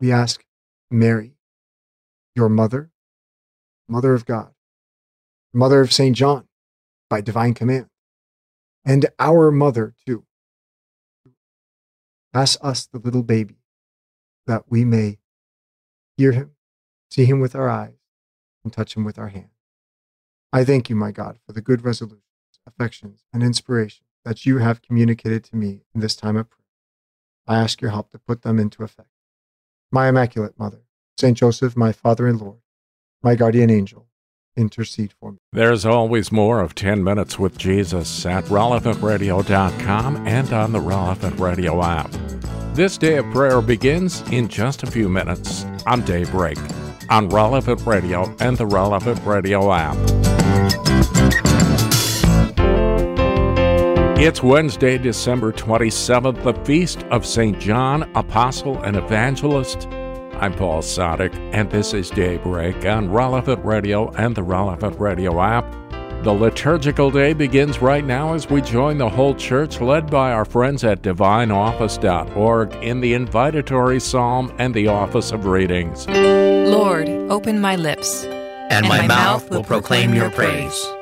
We 0.00 0.10
ask 0.10 0.42
Mary, 0.90 1.36
your 2.34 2.48
mother, 2.48 2.90
mother 3.88 4.14
of 4.14 4.26
God, 4.26 4.52
mother 5.52 5.80
of 5.80 5.92
St. 5.92 6.16
John 6.16 6.48
by 7.08 7.20
divine 7.20 7.54
command, 7.54 7.88
and 8.84 9.06
our 9.18 9.50
mother 9.50 9.94
too. 10.06 10.24
Pass 12.32 12.56
us 12.60 12.86
the 12.86 12.98
little 12.98 13.22
baby 13.22 13.56
that 14.46 14.64
we 14.68 14.84
may 14.84 15.18
hear 16.16 16.32
him, 16.32 16.52
see 17.10 17.24
him 17.24 17.40
with 17.40 17.54
our 17.54 17.68
eyes, 17.68 17.98
and 18.64 18.72
touch 18.72 18.96
him 18.96 19.04
with 19.04 19.18
our 19.18 19.28
hands. 19.28 19.50
I 20.52 20.64
thank 20.64 20.90
you, 20.90 20.96
my 20.96 21.12
God, 21.12 21.38
for 21.46 21.52
the 21.52 21.60
good 21.60 21.84
resolutions, 21.84 22.24
affections, 22.66 23.24
and 23.32 23.42
inspiration 23.42 24.04
that 24.24 24.44
you 24.44 24.58
have 24.58 24.82
communicated 24.82 25.44
to 25.44 25.56
me 25.56 25.82
in 25.94 26.00
this 26.00 26.16
time 26.16 26.36
of 26.36 26.50
prayer. 26.50 26.58
I 27.46 27.56
ask 27.62 27.80
your 27.80 27.92
help 27.92 28.10
to 28.10 28.18
put 28.18 28.42
them 28.42 28.58
into 28.58 28.82
effect. 28.82 29.09
My 29.92 30.08
Immaculate 30.08 30.56
Mother, 30.58 30.82
Saint 31.18 31.36
Joseph, 31.36 31.76
my 31.76 31.90
Father 31.92 32.28
and 32.28 32.40
Lord, 32.40 32.60
my 33.22 33.34
guardian 33.34 33.70
angel, 33.70 34.06
intercede 34.56 35.12
for 35.18 35.32
me. 35.32 35.38
There's 35.52 35.84
always 35.84 36.30
more 36.30 36.60
of 36.60 36.76
10 36.76 37.02
Minutes 37.02 37.38
with 37.38 37.58
Jesus 37.58 38.24
at 38.24 38.44
relevantradio.com 38.44 40.28
and 40.28 40.52
on 40.52 40.72
the 40.72 40.80
Relevant 40.80 41.40
Radio 41.40 41.82
app. 41.82 42.10
This 42.74 42.96
day 42.96 43.16
of 43.16 43.28
prayer 43.32 43.60
begins 43.60 44.22
in 44.30 44.46
just 44.46 44.84
a 44.84 44.86
few 44.86 45.08
minutes 45.08 45.64
on 45.86 46.02
Daybreak 46.04 46.58
on 47.08 47.28
Relevant 47.28 47.84
Radio 47.84 48.32
and 48.38 48.56
the 48.56 48.66
Relevant 48.66 49.20
Radio 49.26 49.72
app. 49.72 49.96
It's 54.22 54.42
Wednesday, 54.42 54.98
December 54.98 55.50
27th, 55.50 56.42
the 56.42 56.52
feast 56.66 57.04
of 57.04 57.24
St. 57.24 57.58
John, 57.58 58.02
Apostle 58.14 58.78
and 58.82 58.94
Evangelist. 58.94 59.88
I'm 60.34 60.52
Paul 60.52 60.82
Sadek, 60.82 61.34
and 61.54 61.70
this 61.70 61.94
is 61.94 62.10
Daybreak 62.10 62.84
on 62.84 63.10
Relevant 63.10 63.64
Radio 63.64 64.10
and 64.10 64.36
the 64.36 64.42
Relevant 64.42 65.00
Radio 65.00 65.40
app. 65.40 65.64
The 66.22 66.32
liturgical 66.32 67.10
day 67.10 67.32
begins 67.32 67.80
right 67.80 68.04
now 68.04 68.34
as 68.34 68.50
we 68.50 68.60
join 68.60 68.98
the 68.98 69.08
whole 69.08 69.34
church, 69.34 69.80
led 69.80 70.10
by 70.10 70.32
our 70.32 70.44
friends 70.44 70.84
at 70.84 71.00
divineoffice.org, 71.00 72.74
in 72.84 73.00
the 73.00 73.14
invitatory 73.14 74.02
psalm 74.02 74.54
and 74.58 74.74
the 74.74 74.88
office 74.88 75.32
of 75.32 75.46
readings. 75.46 76.06
Lord, 76.06 77.08
open 77.08 77.58
my 77.58 77.76
lips, 77.76 78.24
and, 78.24 78.86
my, 78.86 79.06
mouth 79.06 79.48
will 79.48 79.64
proclaim 79.64 80.12
your 80.12 80.30
praise. 80.30 80.78
Come, 80.84 80.99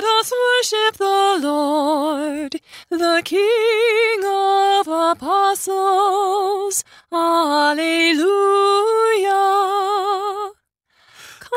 let 0.00 0.08
us 0.20 0.32
worship 0.32 0.96
the 0.96 1.38
Lord, 1.42 2.60
the 2.88 3.22
King 3.22 4.24
of 4.24 4.88
apostles. 4.88 6.84
Alleluia. 7.12 8.22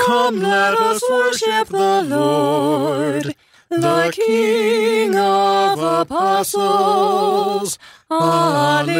Come, 0.05 0.41
let 0.41 0.77
us 0.77 1.01
worship 1.09 1.69
the 1.69 2.01
Lord, 2.03 3.33
the 3.69 4.11
King 4.13 5.15
of 5.15 5.81
apostles. 5.81 7.79
Alleluia. 8.11 8.99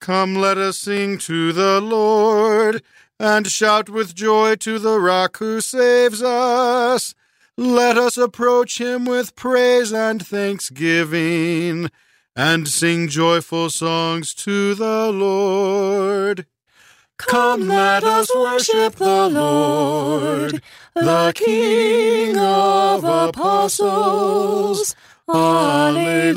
Come, 0.00 0.36
let 0.36 0.56
us 0.56 0.78
sing 0.78 1.18
to 1.18 1.52
the 1.52 1.82
Lord 1.82 2.82
and 3.18 3.46
shout 3.46 3.88
with 3.88 4.14
joy 4.14 4.56
to 4.56 4.78
the 4.78 5.00
rock 5.00 5.38
who 5.38 5.60
saves 5.60 6.22
us. 6.22 7.14
Let 7.56 7.96
us 7.96 8.18
approach 8.18 8.78
him 8.78 9.06
with 9.06 9.34
praise 9.34 9.92
and 9.92 10.24
thanksgiving 10.24 11.90
and 12.34 12.68
sing 12.68 13.08
joyful 13.08 13.70
songs 13.70 14.34
to 14.34 14.74
the 14.74 15.10
Lord. 15.10 16.46
Come, 17.16 17.68
let 17.68 18.04
us 18.04 18.28
worship 18.34 18.96
the 18.96 19.30
Lord, 19.30 20.60
the 20.94 21.32
King 21.34 22.36
of 22.36 23.04
apostles. 23.04 24.94
Alleluia. 25.26 26.36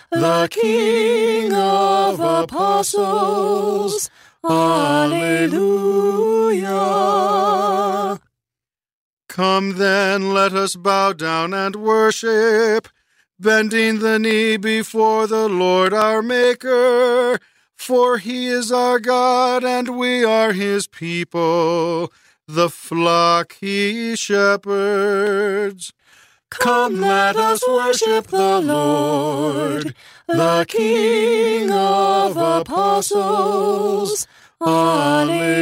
the 0.11 0.47
King 0.51 1.53
of 1.53 2.19
apostles. 2.19 4.09
Alleluia. 4.43 5.39
Come 9.29 9.77
then, 9.77 10.33
let 10.33 10.51
us 10.53 10.75
bow 10.75 11.13
down 11.13 11.53
and 11.53 11.75
worship, 11.77 12.89
bending 13.39 13.99
the 13.99 14.19
knee 14.19 14.57
before 14.57 15.27
the 15.27 15.47
Lord 15.47 15.93
our 15.93 16.21
Maker. 16.21 17.39
For 17.75 18.17
he 18.17 18.47
is 18.47 18.71
our 18.71 18.99
God, 18.99 19.63
and 19.63 19.97
we 19.97 20.23
are 20.23 20.51
his 20.53 20.85
people, 20.87 22.11
the 22.47 22.69
flock 22.69 23.55
he 23.59 24.15
shepherds. 24.15 25.93
Come, 26.51 26.99
let 27.01 27.37
us 27.37 27.67
worship 27.67 28.27
the 28.27 28.59
Lord, 28.59 29.95
the 30.27 30.65
King 30.67 31.71
of 31.71 32.37
apostles. 32.37 34.27
Alleluia. 34.61 35.55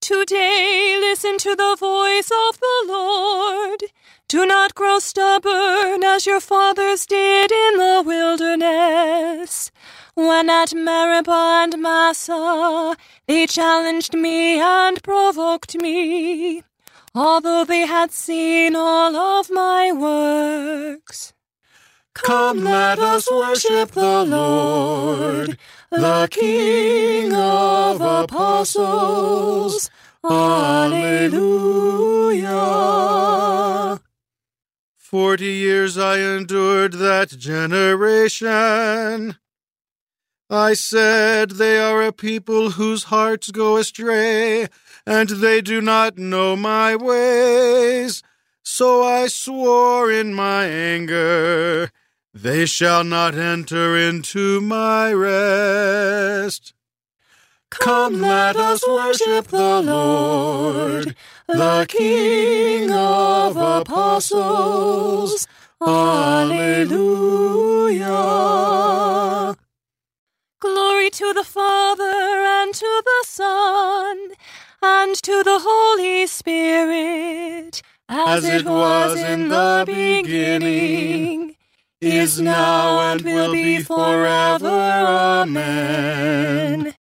Today 0.00 0.96
listen 0.98 1.38
to 1.38 1.54
the 1.54 1.76
voice 1.78 2.32
of 2.48 2.58
the 2.58 2.84
Lord. 2.88 3.84
Do 4.26 4.46
not 4.46 4.74
grow 4.74 4.98
stubborn 4.98 6.02
as 6.02 6.26
your 6.26 6.40
fathers 6.40 7.06
did 7.06 7.52
in 7.52 7.76
the 7.76 8.02
wilderness. 8.04 9.70
When 10.14 10.50
at 10.50 10.74
Meribah 10.74 11.60
and 11.64 11.78
Massah, 11.80 12.96
they 13.28 13.46
challenged 13.46 14.14
me 14.14 14.58
and 14.58 15.00
provoked 15.02 15.76
me 15.76 16.64
although 17.14 17.64
they 17.64 17.86
had 17.86 18.12
seen 18.12 18.76
all 18.76 19.16
of 19.16 19.50
my 19.50 19.92
works. 19.92 21.32
Come, 22.14 22.64
let 22.64 22.98
us 22.98 23.30
worship 23.30 23.92
the 23.92 24.24
Lord, 24.24 25.58
the 25.90 26.28
King 26.30 27.34
of 27.34 28.00
Apostles. 28.00 29.90
Alleluia. 30.22 32.50
Forty 34.98 35.52
years 35.52 35.96
I 35.96 36.18
endured 36.18 36.94
that 36.94 37.30
generation. 37.30 39.36
I 40.50 40.74
said, 40.74 41.52
They 41.52 41.78
are 41.78 42.02
a 42.02 42.12
people 42.12 42.70
whose 42.70 43.04
hearts 43.04 43.50
go 43.50 43.76
astray 43.76 44.68
and 45.06 45.28
they 45.28 45.60
do 45.60 45.80
not 45.80 46.18
know 46.18 46.56
my 46.56 46.96
ways. 46.96 48.22
So 48.62 49.02
I 49.02 49.26
swore 49.28 50.10
in 50.10 50.34
my 50.34 50.66
anger, 50.66 51.90
They 52.32 52.66
shall 52.66 53.02
not 53.02 53.34
enter 53.34 53.96
into 53.96 54.60
my 54.60 55.12
rest. 55.12 56.74
Come, 57.70 58.20
let 58.20 58.56
us 58.56 58.86
worship 58.86 59.46
the 59.48 59.80
Lord, 59.82 61.16
the 61.46 61.86
King 61.88 62.90
of 62.92 63.56
apostles. 63.56 65.46
Alleluia. 65.80 67.00
Glory 70.60 71.10
to 71.10 71.32
the 71.32 71.44
Father, 71.44 72.04
and 72.04 72.74
to 72.74 73.02
the 73.04 73.24
Son, 73.26 74.32
and 74.82 75.14
to 75.22 75.42
the 75.42 75.58
Holy 75.62 76.26
Spirit, 76.26 77.82
as, 78.08 78.44
it 78.44 78.64
was 78.64 79.18
in 79.18 79.48
the 79.48 79.84
beginning, 79.86 81.56
is 82.00 82.40
now, 82.40 83.12
and 83.12 83.20
will 83.22 83.52
be 83.52 83.80
forever. 83.80 84.68
Amen. 84.68 86.94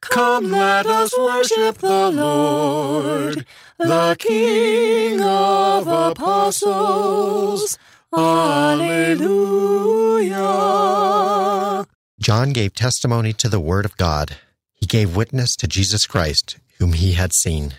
Come, 0.00 0.50
let 0.50 0.86
us 0.86 1.16
worship 1.18 1.78
the 1.78 2.10
Lord, 2.10 3.46
the 3.78 4.16
King 4.18 5.22
of 5.22 5.86
apostles. 5.88 7.78
Alleluia. 8.12 9.26
John 12.20 12.52
gave 12.52 12.74
testimony 12.74 13.32
to 13.34 13.48
the 13.48 13.60
Word 13.60 13.84
of 13.84 13.96
God. 13.96 14.36
He 14.74 14.86
gave 14.86 15.16
witness 15.16 15.56
to 15.56 15.66
Jesus 15.66 16.06
Christ, 16.06 16.58
whom 16.78 16.92
he 16.92 17.12
had 17.12 17.32
seen. 17.32 17.74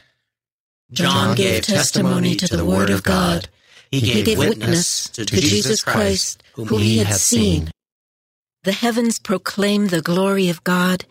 John 0.91 1.35
gave 1.35 1.63
testimony 1.63 2.35
to 2.35 2.55
the 2.55 2.65
Word 2.65 2.89
of 2.89 3.03
God. 3.03 3.49
He 3.91 4.01
gave 4.01 4.37
witness 4.37 5.09
to 5.09 5.25
Jesus 5.25 5.81
Christ, 5.81 6.43
whom 6.53 6.67
he 6.79 6.99
had 6.99 7.15
seen. 7.15 7.71
The 8.63 8.71
heavens 8.71 9.19
proclaim 9.19 9.87
the 9.87 10.01
glory 10.01 10.49
of 10.49 10.63
God, 10.63 11.05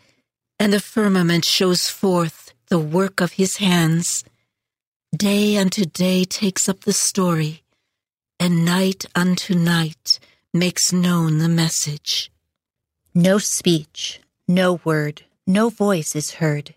and 0.59 0.73
the 0.73 0.81
firmament 0.81 1.45
shows 1.45 1.89
forth 1.89 2.53
the 2.69 2.79
work 2.79 3.21
of 3.21 3.33
his 3.33 3.59
hands. 3.59 4.25
Day 5.17 5.57
unto 5.57 5.85
day 5.85 6.25
takes 6.25 6.69
up 6.69 6.81
the 6.81 6.93
story, 6.93 7.63
and 8.39 8.65
night 8.65 9.07
unto 9.15 9.55
night 9.55 10.19
makes 10.53 10.93
known 10.93 11.39
the 11.39 11.49
message. 11.49 12.31
No 13.15 13.39
speech, 13.39 14.21
no 14.47 14.81
word, 14.85 15.23
no 15.47 15.71
voice 15.71 16.15
is 16.15 16.35
heard. 16.35 16.75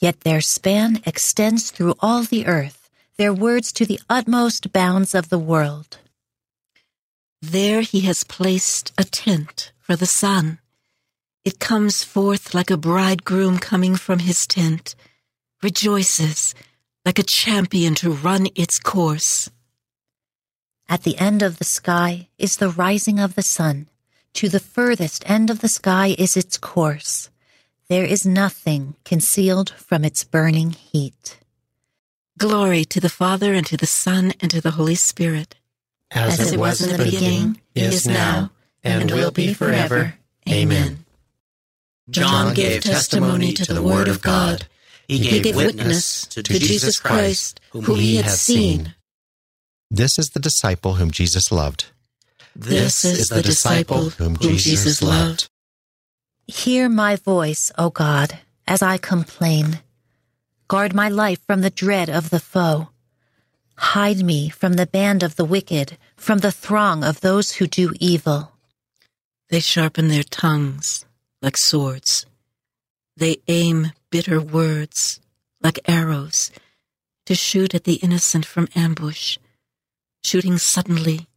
Yet 0.00 0.20
their 0.20 0.40
span 0.40 1.02
extends 1.04 1.70
through 1.70 1.94
all 2.00 2.22
the 2.22 2.46
earth, 2.46 2.88
their 3.16 3.32
words 3.32 3.72
to 3.72 3.84
the 3.84 4.00
utmost 4.08 4.72
bounds 4.72 5.14
of 5.14 5.28
the 5.28 5.38
world. 5.38 5.98
There 7.42 7.82
he 7.82 8.00
has 8.00 8.22
placed 8.24 8.92
a 8.96 9.04
tent 9.04 9.72
for 9.78 9.96
the 9.96 10.06
sun. 10.06 10.58
It 11.44 11.58
comes 11.58 12.04
forth 12.04 12.54
like 12.54 12.70
a 12.70 12.76
bridegroom 12.76 13.58
coming 13.58 13.96
from 13.96 14.20
his 14.20 14.46
tent, 14.46 14.94
rejoices 15.62 16.54
like 17.04 17.18
a 17.18 17.22
champion 17.22 17.94
to 17.96 18.12
run 18.12 18.48
its 18.54 18.78
course. 18.78 19.50
At 20.88 21.02
the 21.02 21.18
end 21.18 21.42
of 21.42 21.58
the 21.58 21.64
sky 21.64 22.28
is 22.38 22.56
the 22.56 22.70
rising 22.70 23.18
of 23.18 23.34
the 23.34 23.42
sun. 23.42 23.88
To 24.34 24.48
the 24.48 24.60
furthest 24.60 25.28
end 25.28 25.50
of 25.50 25.60
the 25.60 25.68
sky 25.68 26.14
is 26.18 26.36
its 26.36 26.56
course. 26.56 27.30
There 27.88 28.04
is 28.04 28.26
nothing 28.26 28.96
concealed 29.04 29.70
from 29.70 30.04
its 30.04 30.22
burning 30.22 30.72
heat. 30.72 31.38
Glory 32.36 32.84
to 32.84 33.00
the 33.00 33.08
Father, 33.08 33.54
and 33.54 33.66
to 33.66 33.76
the 33.76 33.86
Son, 33.86 34.34
and 34.40 34.50
to 34.50 34.60
the 34.60 34.72
Holy 34.72 34.94
Spirit. 34.94 35.56
As, 36.10 36.38
As 36.38 36.52
it 36.52 36.58
was 36.58 36.82
in 36.82 36.96
the 36.96 37.04
beginning, 37.04 37.60
is 37.74 38.06
now, 38.06 38.50
and 38.84 39.10
will 39.10 39.30
be 39.30 39.54
forever. 39.54 40.14
Amen. 40.48 41.04
John 42.10 42.54
gave 42.54 42.82
testimony 42.82 43.52
to 43.54 43.72
the 43.72 43.82
Word 43.82 44.08
of 44.08 44.22
God. 44.22 44.66
He 45.06 45.18
gave 45.18 45.56
witness 45.56 46.26
to 46.26 46.42
Jesus 46.42 46.98
Christ, 46.98 47.60
whom 47.70 47.96
he 47.96 48.16
had 48.16 48.30
seen. 48.30 48.94
This 49.90 50.18
is 50.18 50.30
the 50.30 50.40
disciple 50.40 50.94
whom 50.94 51.10
Jesus 51.10 51.50
loved. 51.50 51.86
This 52.54 53.04
is 53.04 53.28
the 53.30 53.42
disciple 53.42 54.10
whom 54.10 54.36
Jesus 54.36 55.02
loved. 55.02 55.48
Hear 56.48 56.88
my 56.88 57.16
voice, 57.16 57.70
O 57.76 57.90
God, 57.90 58.38
as 58.66 58.80
I 58.80 58.96
complain. 58.96 59.80
Guard 60.66 60.94
my 60.94 61.10
life 61.10 61.44
from 61.46 61.60
the 61.60 61.68
dread 61.68 62.08
of 62.08 62.30
the 62.30 62.40
foe. 62.40 62.88
Hide 63.76 64.24
me 64.24 64.48
from 64.48 64.72
the 64.72 64.86
band 64.86 65.22
of 65.22 65.36
the 65.36 65.44
wicked, 65.44 65.98
from 66.16 66.38
the 66.38 66.50
throng 66.50 67.04
of 67.04 67.20
those 67.20 67.52
who 67.52 67.66
do 67.66 67.92
evil. 68.00 68.52
They 69.50 69.60
sharpen 69.60 70.08
their 70.08 70.22
tongues 70.22 71.04
like 71.42 71.58
swords. 71.58 72.24
They 73.14 73.36
aim 73.46 73.92
bitter 74.10 74.40
words 74.40 75.20
like 75.60 75.86
arrows 75.86 76.50
to 77.26 77.34
shoot 77.34 77.74
at 77.74 77.84
the 77.84 77.96
innocent 77.96 78.46
from 78.46 78.68
ambush, 78.74 79.36
shooting 80.24 80.56
suddenly 80.56 81.28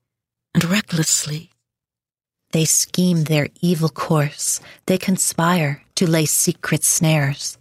and 0.56 0.64
recklessly. 0.64 1.52
They 2.52 2.66
scheme 2.66 3.24
their 3.24 3.48
evil 3.62 3.90
course. 3.90 4.60
They 4.86 4.98
conspire 4.98 5.84
to 5.96 6.08
lay 6.08 6.26
secret 6.26 6.84
snares. 6.84 7.58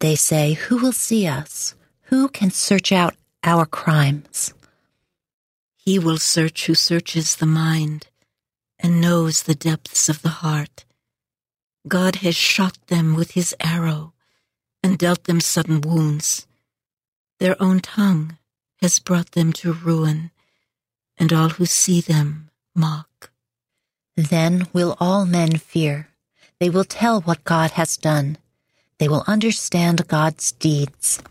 They 0.00 0.14
say, 0.16 0.54
Who 0.54 0.78
will 0.78 0.92
see 0.92 1.26
us? 1.26 1.74
Who 2.04 2.28
can 2.28 2.50
search 2.50 2.92
out 2.92 3.14
our 3.42 3.66
crimes? 3.66 4.52
He 5.76 5.98
will 5.98 6.18
search 6.18 6.66
who 6.66 6.74
searches 6.74 7.36
the 7.36 7.46
mind 7.46 8.08
and 8.78 9.00
knows 9.00 9.42
the 9.42 9.54
depths 9.54 10.08
of 10.08 10.22
the 10.22 10.28
heart. 10.44 10.84
God 11.86 12.16
has 12.16 12.36
shot 12.36 12.78
them 12.88 13.14
with 13.14 13.30
his 13.32 13.54
arrow 13.60 14.12
and 14.82 14.98
dealt 14.98 15.24
them 15.24 15.40
sudden 15.40 15.80
wounds. 15.80 16.46
Their 17.40 17.60
own 17.62 17.80
tongue 17.80 18.36
has 18.80 18.98
brought 18.98 19.32
them 19.32 19.52
to 19.54 19.72
ruin, 19.72 20.30
and 21.16 21.32
all 21.32 21.50
who 21.50 21.66
see 21.66 22.00
them 22.00 22.50
mock. 22.74 23.30
Then 24.18 24.66
will 24.72 24.96
all 24.98 25.26
men 25.26 25.58
fear. 25.58 26.08
They 26.58 26.68
will 26.68 26.82
tell 26.82 27.20
what 27.20 27.44
God 27.44 27.70
has 27.78 27.96
done. 27.96 28.36
They 28.98 29.06
will 29.06 29.22
understand 29.28 30.08
God's 30.08 30.50
deeds. 30.50 31.22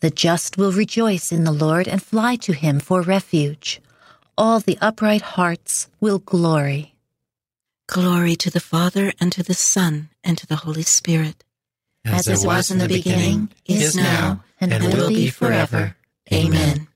The 0.00 0.10
just 0.10 0.58
will 0.58 0.70
rejoice 0.70 1.32
in 1.32 1.44
the 1.44 1.52
Lord 1.52 1.88
and 1.88 2.02
fly 2.02 2.36
to 2.44 2.52
him 2.52 2.80
for 2.80 3.00
refuge. 3.00 3.80
All 4.36 4.60
the 4.60 4.76
upright 4.78 5.22
hearts 5.22 5.88
will 6.00 6.18
glory. 6.18 6.94
Glory 7.86 8.36
to 8.36 8.50
the 8.50 8.60
Father, 8.60 9.14
and 9.18 9.32
to 9.32 9.42
the 9.42 9.54
Son, 9.54 10.10
and 10.22 10.36
to 10.36 10.46
the 10.46 10.56
Holy 10.68 10.82
Spirit. 10.82 11.44
As, 12.04 12.28
it 12.28 12.46
was 12.46 12.70
in 12.70 12.76
the 12.76 12.88
beginning, 12.88 13.48
is 13.64 13.96
now, 13.96 14.44
and, 14.60 14.70
will 14.92 15.08
be 15.08 15.30
forever. 15.30 15.96
Amen. 16.30 16.88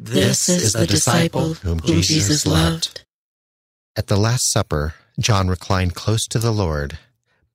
This 0.00 0.48
is 0.48 0.72
the 0.72 0.88
disciple 0.88 1.54
whom 1.54 2.02
Jesus 2.02 2.44
loved. 2.44 3.05
At 3.98 4.08
the 4.08 4.16
Last 4.16 4.52
Supper, 4.52 4.94
John 5.18 5.48
reclined 5.48 5.94
close 5.94 6.26
to 6.28 6.38
the 6.38 6.52
Lord. 6.52 6.98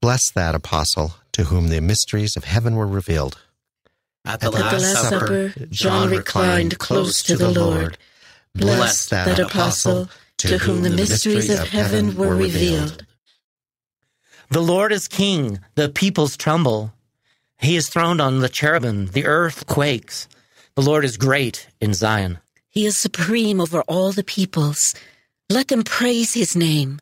Bless 0.01 0.31
that 0.31 0.55
apostle 0.55 1.13
to 1.33 1.43
whom 1.43 1.67
the 1.67 1.81
mysteries 1.81 2.35
of 2.35 2.45
heaven 2.45 2.75
were 2.75 2.87
revealed. 2.87 3.39
At 4.25 4.39
the, 4.39 4.49
Last, 4.49 5.09
Supper, 5.09 5.53
John 5.69 6.09
reclined 6.09 6.79
close 6.79 7.21
to 7.23 7.37
the 7.37 7.51
Lord. 7.51 7.99
Bless 8.55 9.07
that 9.09 9.37
apostle 9.37 10.09
to 10.37 10.57
whom 10.57 10.81
the 10.81 10.89
mysteries 10.89 11.49
of 11.49 11.67
heaven 11.67 12.15
were 12.15 12.35
revealed. 12.35 13.05
The 14.49 14.61
Lord 14.61 14.91
is 14.91 15.07
king, 15.07 15.59
the 15.75 15.89
peoples 15.89 16.35
tremble. 16.35 16.91
He 17.59 17.75
is 17.75 17.87
throned 17.87 18.19
on 18.19 18.39
the 18.39 18.49
cherubim, 18.49 19.07
the 19.07 19.25
earth 19.25 19.67
quakes. 19.67 20.27
The 20.75 20.81
Lord 20.81 21.05
is 21.05 21.17
great 21.17 21.67
in 21.79 21.93
Zion. 21.93 22.39
He 22.67 22.87
is 22.87 22.97
supreme 22.97 23.61
over 23.61 23.81
all 23.81 24.11
the 24.11 24.23
peoples. 24.23 24.95
Let 25.51 25.67
them 25.67 25.83
praise 25.83 26.33
his 26.33 26.55
name. 26.55 26.99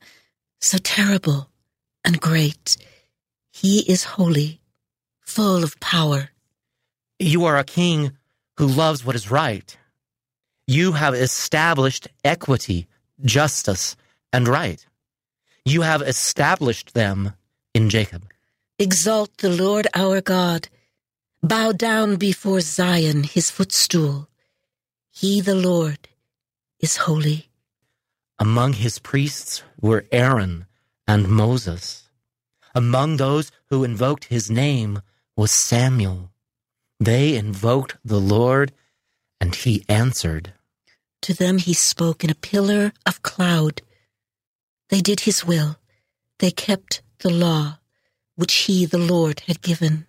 So 0.59 0.79
terrible 0.79 1.51
and 2.03 2.19
great. 2.19 2.77
He 3.51 3.81
is 3.81 4.15
holy, 4.17 4.59
full 5.21 5.63
of 5.63 5.79
power. 5.79 6.31
You 7.19 7.45
are 7.45 7.59
a 7.59 7.63
king 7.63 8.13
who 8.57 8.65
loves 8.65 9.05
what 9.05 9.15
is 9.15 9.29
right. 9.29 9.77
You 10.65 10.93
have 10.93 11.13
established 11.13 12.07
equity, 12.23 12.87
justice, 13.23 13.95
and 14.33 14.47
right. 14.47 14.83
You 15.63 15.83
have 15.83 16.01
established 16.01 16.95
them 16.95 17.33
in 17.75 17.87
Jacob. 17.91 18.25
Exalt 18.79 19.37
the 19.37 19.51
Lord 19.51 19.85
our 19.93 20.21
God. 20.21 20.69
Bow 21.43 21.71
down 21.71 22.15
before 22.15 22.61
Zion, 22.61 23.25
his 23.25 23.51
footstool. 23.51 24.27
He, 25.11 25.39
the 25.39 25.53
Lord, 25.53 26.09
is 26.79 26.97
holy. 26.97 27.48
Among 28.39 28.73
his 28.73 28.99
priests 28.99 29.63
were 29.81 30.05
Aaron 30.13 30.65
and 31.05 31.27
Moses. 31.27 32.09
Among 32.73 33.17
those 33.17 33.51
who 33.65 33.83
invoked 33.83 34.25
his 34.25 34.49
name 34.49 35.01
was 35.35 35.51
Samuel. 35.51 36.31
They 37.01 37.35
invoked 37.35 37.97
the 38.03 38.19
Lord, 38.19 38.71
and 39.41 39.53
he 39.53 39.83
answered. 39.89 40.53
To 41.23 41.33
them 41.33 41.57
he 41.57 41.73
spoke 41.73 42.23
in 42.23 42.29
a 42.29 42.35
pillar 42.35 42.93
of 43.05 43.23
cloud. 43.23 43.81
They 44.87 45.01
did 45.01 45.21
his 45.21 45.43
will. 45.45 45.77
They 46.39 46.51
kept 46.51 47.01
the 47.19 47.29
law 47.29 47.79
which 48.35 48.53
he, 48.53 48.85
the 48.85 48.97
Lord, 48.97 49.41
had 49.47 49.61
given. 49.61 50.05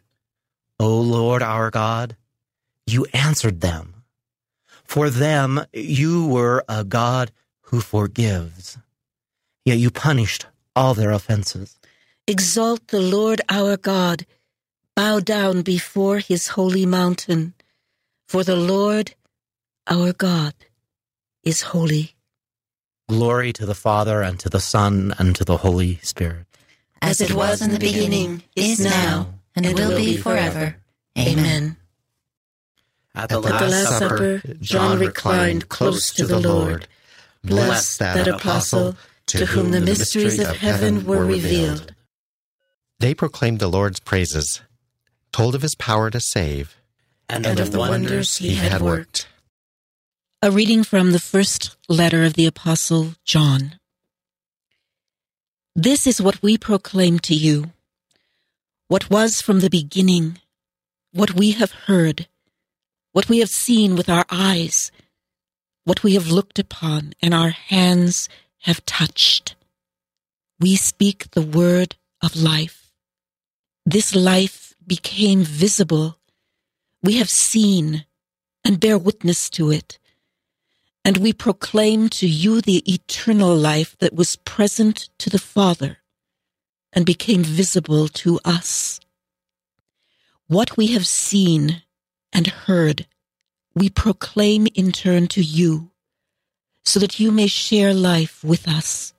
O 0.79 1.01
Lord 1.01 1.43
our 1.43 1.69
God, 1.69 2.17
you 2.87 3.07
answered 3.13 3.61
them. 3.61 4.05
For 4.85 5.11
them 5.11 5.65
you 5.73 6.27
were 6.27 6.65
a 6.69 6.85
God 6.85 7.33
who 7.71 7.81
forgives. 7.81 8.79
Yet 9.65 9.79
you 9.79 9.91
punished 9.91 10.47
all 10.75 10.95
their 10.95 11.13
offenses. 11.13 11.79
Exalt 12.27 12.89
the 12.89 13.01
Lord 13.01 13.41
our 13.49 13.77
God. 13.77 14.27
Bow 14.97 15.21
down 15.21 15.63
before 15.63 16.19
his 16.19 16.49
holy 16.49 16.85
mountain. 16.85 17.55
For 18.29 18.43
the 18.45 18.57
Lord 18.57 19.15
our 19.87 20.13
God 20.13 20.55
is 21.43 21.63
holy. 21.63 22.15
Glory 23.09 23.53
to 23.53 23.67
the 23.67 23.75
Father, 23.75 24.23
and 24.23 24.39
to 24.39 24.49
the 24.49 24.61
Son, 24.61 25.13
and 25.19 25.35
to 25.35 25.45
the 25.45 25.57
Holy 25.57 25.97
Spirit. 26.03 26.47
As 27.03 27.21
it 27.21 27.35
was 27.35 27.61
in 27.61 27.73
the 27.73 27.79
beginning, 27.79 28.43
is 28.55 28.79
now, 28.79 29.35
and 29.57 29.67
will 29.75 29.97
be 29.97 30.17
forever. 30.17 30.77
Amen. 31.19 31.77
At 33.15 33.25
At 33.25 33.29
the 33.31 33.41
Last 33.41 33.89
Supper, 33.89 34.43
John 34.61 35.01
reclined 35.01 35.69
close 35.69 36.13
to 36.13 36.27
the 36.27 36.39
Lord. 36.39 36.87
Bless 37.43 37.97
that 37.99 38.29
apostle 38.29 38.97
to 39.27 39.47
whom 39.47 39.71
the 39.71 39.81
mysteries 39.81 40.39
of 40.39 40.57
heaven 40.57 41.05
were 41.05 41.25
revealed. 41.25 41.95
They 42.99 43.15
proclaimed 43.15 43.61
the 43.61 43.69
Lord's 43.69 44.01
praises, 44.01 44.61
told 45.33 45.55
of 45.55 45.63
his 45.63 45.75
power 45.75 46.11
to 46.11 46.21
save, 46.21 46.77
and 47.29 47.47
of 47.47 47.73
the 47.73 47.79
wonders 47.79 48.37
he 48.37 48.57
had 48.57 48.83
worked. 48.83 49.29
A 50.43 50.51
reading 50.51 50.85
from 50.85 51.13
the 51.13 51.19
first 51.19 51.77
letter 51.89 52.25
of 52.25 52.35
the 52.35 52.47
Apostle 52.47 53.15
John. 53.25 53.79
This 55.75 56.07
is 56.07 56.21
what 56.21 56.43
we 56.43 56.59
proclaim 56.59 57.19
to 57.21 57.35
you 57.35 57.73
what 58.89 59.09
was 59.09 59.41
from 59.41 59.61
the 59.61 59.71
beginning, 59.71 60.41
what 61.13 61.35
we 61.35 61.53
have 61.53 61.71
heard, 61.87 62.27
what 63.13 63.29
we 63.29 63.39
have 63.39 63.49
seen 63.49 63.95
with 63.95 64.09
our 64.09 64.25
eyes, 64.29 64.91
what 65.85 66.03
we 66.03 66.15
have 66.15 66.29
looked 66.29 66.59
upon 66.59 67.13
and 67.23 67.35
our 67.35 67.51
hands 67.51 68.29
have 68.63 68.85
touched. 68.87 69.55
We 70.59 70.77
speak 70.77 71.31
the 71.31 71.43
word 71.43 71.97
of 72.23 72.37
life. 72.37 72.93
This 73.87 74.15
life 74.15 74.75
became 74.87 75.43
visible. 75.43 76.19
We 77.03 77.17
have 77.17 77.31
seen 77.31 78.05
and 78.65 78.79
bear 78.79 78.99
witness 78.99 79.49
to 79.51 79.71
it. 79.71 79.99
And 81.03 81.17
we 81.17 81.33
proclaim 81.33 82.11
to 82.11 82.29
you 82.29 82.61
the 82.61 82.83
eternal 82.93 83.57
life 83.57 83.97
that 84.01 84.15
was 84.15 84.37
present 84.37 85.09
to 85.19 85.31
the 85.31 85.39
Father 85.39 85.99
and 86.93 87.07
became 87.07 87.43
visible 87.43 88.09
to 88.09 88.39
us. 88.45 89.01
What 90.47 90.77
we 90.77 90.89
have 90.89 91.07
seen 91.07 91.83
and 92.33 92.47
heard, 92.49 93.07
we 93.75 93.89
proclaim 93.89 94.67
in 94.75 94.93
turn 94.93 95.27
to 95.29 95.43
you, 95.43 95.91
so 96.85 96.99
that 96.99 97.21
you 97.21 97.31
may 97.31 97.47
share 97.47 97.95
life 97.95 98.43
with 98.43 98.67
us. 98.69 99.13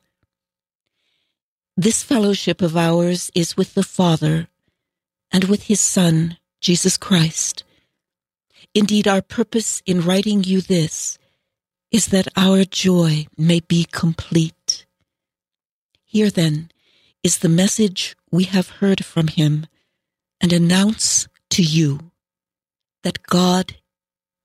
This 1.77 2.03
fellowship 2.03 2.61
of 2.61 2.75
ours 2.75 3.31
is 3.33 3.55
with 3.55 3.73
the 3.73 3.83
Father 3.83 4.47
and 5.31 5.45
with 5.45 5.63
his 5.63 5.79
Son, 5.79 6.37
Jesus 6.59 6.97
Christ. 6.97 7.63
Indeed, 8.73 9.07
our 9.07 9.21
purpose 9.21 9.81
in 9.85 10.01
writing 10.01 10.43
you 10.43 10.61
this 10.61 11.17
is 11.91 12.07
that 12.07 12.27
our 12.35 12.63
joy 12.63 13.27
may 13.37 13.59
be 13.59 13.85
complete. 13.91 14.85
Here 16.05 16.29
then 16.29 16.71
is 17.23 17.39
the 17.39 17.49
message 17.49 18.15
we 18.31 18.45
have 18.45 18.69
heard 18.81 19.05
from 19.05 19.27
him 19.27 19.67
and 20.39 20.51
announce 20.51 21.27
to 21.51 21.63
you 21.63 22.11
that 23.03 23.23
God 23.23 23.77